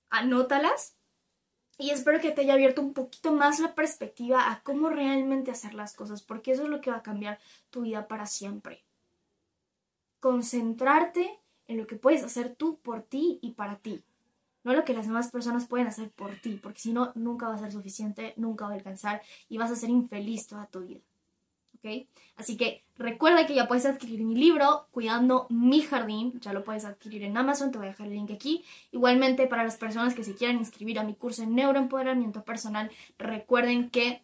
Anótalas 0.10 0.94
y 1.78 1.90
espero 1.90 2.20
que 2.22 2.32
te 2.32 2.42
haya 2.42 2.54
abierto 2.54 2.82
un 2.82 2.94
poquito 2.94 3.34
más 3.34 3.60
la 3.60 3.74
perspectiva 3.74 4.52
a 4.52 4.62
cómo 4.62 4.90
realmente 4.90 5.52
hacer 5.52 5.74
las 5.74 5.96
cosas, 5.96 6.22
porque 6.22 6.52
eso 6.52 6.64
es 6.64 6.70
lo 6.70 6.82
que 6.82 6.92
va 6.92 6.98
a 6.98 7.04
cambiar 7.04 7.40
tu 7.72 7.82
vida 7.82 8.08
para 8.08 8.28
siempre. 8.28 8.84
Concentrarte 10.20 11.40
en 11.68 11.78
lo 11.78 11.88
que 11.88 11.96
puedes 11.96 12.24
hacer 12.24 12.56
tú 12.56 12.80
por 12.80 13.02
ti 13.02 13.40
y 13.42 13.52
para 13.52 13.78
ti, 13.78 14.04
no 14.64 14.74
lo 14.74 14.86
que 14.86 14.94
las 14.94 15.08
demás 15.08 15.30
personas 15.30 15.68
pueden 15.68 15.88
hacer 15.88 16.10
por 16.12 16.36
ti, 16.36 16.60
porque 16.62 16.80
si 16.80 16.94
no, 16.94 17.12
nunca 17.16 17.50
va 17.50 17.56
a 17.56 17.60
ser 17.60 17.72
suficiente, 17.72 18.34
nunca 18.38 18.66
va 18.66 18.72
a 18.72 18.76
alcanzar 18.76 19.22
y 19.50 19.58
vas 19.58 19.72
a 19.72 19.76
ser 19.76 19.90
infeliz 19.90 20.48
toda 20.48 20.68
tu 20.68 20.82
vida. 20.82 21.02
Así 22.36 22.58
que 22.58 22.84
recuerda 22.98 23.46
que 23.46 23.56
ya 23.56 23.68
puedes 23.68 23.86
adquirir 23.86 24.24
mi 24.24 24.36
libro, 24.36 24.88
Cuidando 24.92 25.48
mi 25.50 25.82
Jardín, 25.82 26.40
ya 26.40 26.54
lo 26.54 26.64
puedes 26.64 26.86
adquirir 26.86 27.24
en 27.24 27.38
Amazon, 27.38 27.72
te 27.72 27.78
voy 27.78 27.88
a 27.88 27.92
dejar 27.92 28.08
el 28.08 28.14
link 28.14 28.32
aquí. 28.32 28.64
Igualmente, 28.92 29.48
para 29.48 29.64
las 29.64 29.78
personas 29.78 30.14
que 30.14 30.24
se 30.24 30.36
quieran 30.36 30.58
inscribir 30.58 31.00
a 31.00 31.04
mi 31.04 31.14
curso 31.14 31.44
en 31.44 31.56
neuroempoderamiento 31.56 32.44
personal, 32.44 32.92
recuerden 33.18 33.90
que 33.90 34.22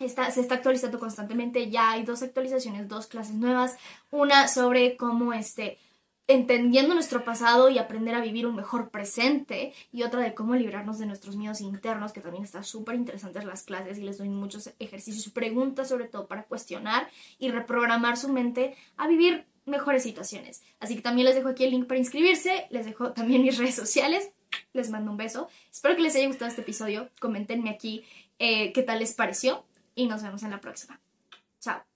Está, 0.00 0.28
se 0.32 0.40
está 0.40 0.56
actualizando 0.56 0.98
constantemente, 0.98 1.70
ya 1.70 1.92
hay 1.92 2.02
dos 2.02 2.20
actualizaciones, 2.24 2.88
dos 2.88 3.06
clases 3.06 3.36
nuevas, 3.36 3.76
una 4.10 4.48
sobre 4.48 4.96
cómo 4.96 5.32
este, 5.32 5.78
entendiendo 6.26 6.94
nuestro 6.94 7.24
pasado 7.24 7.68
y 7.68 7.78
aprender 7.78 8.14
a 8.14 8.20
vivir 8.20 8.46
un 8.46 8.56
mejor 8.56 8.90
presente 8.90 9.74
y 9.92 10.02
otra 10.02 10.20
de 10.20 10.34
cómo 10.34 10.54
librarnos 10.54 10.98
de 10.98 11.06
nuestros 11.06 11.36
miedos 11.36 11.60
internos, 11.60 12.12
que 12.12 12.20
también 12.20 12.44
está 12.44 12.62
súper 12.62 12.94
interesantes 12.94 13.44
las 13.44 13.62
clases 13.62 13.98
y 13.98 14.02
les 14.02 14.18
doy 14.18 14.28
muchos 14.28 14.70
ejercicios 14.78 15.28
preguntas 15.30 15.88
sobre 15.88 16.06
todo 16.06 16.26
para 16.26 16.44
cuestionar 16.44 17.08
y 17.38 17.50
reprogramar 17.50 18.16
su 18.16 18.28
mente 18.28 18.74
a 18.96 19.06
vivir 19.06 19.44
mejores 19.66 20.02
situaciones. 20.02 20.62
Así 20.80 20.96
que 20.96 21.02
también 21.02 21.26
les 21.26 21.34
dejo 21.34 21.48
aquí 21.48 21.64
el 21.64 21.70
link 21.70 21.86
para 21.86 21.98
inscribirse, 21.98 22.66
les 22.70 22.86
dejo 22.86 23.12
también 23.12 23.42
mis 23.42 23.58
redes 23.58 23.74
sociales, 23.74 24.30
les 24.72 24.90
mando 24.90 25.10
un 25.10 25.16
beso. 25.16 25.48
Espero 25.70 25.96
que 25.96 26.02
les 26.02 26.14
haya 26.16 26.26
gustado 26.26 26.48
este 26.48 26.62
episodio, 26.62 27.10
comentenme 27.20 27.70
aquí 27.70 28.04
eh, 28.38 28.72
qué 28.72 28.82
tal 28.82 28.98
les 28.98 29.14
pareció 29.14 29.64
y 29.94 30.06
nos 30.06 30.22
vemos 30.22 30.42
en 30.42 30.50
la 30.50 30.60
próxima. 30.60 31.00
Chao. 31.60 31.93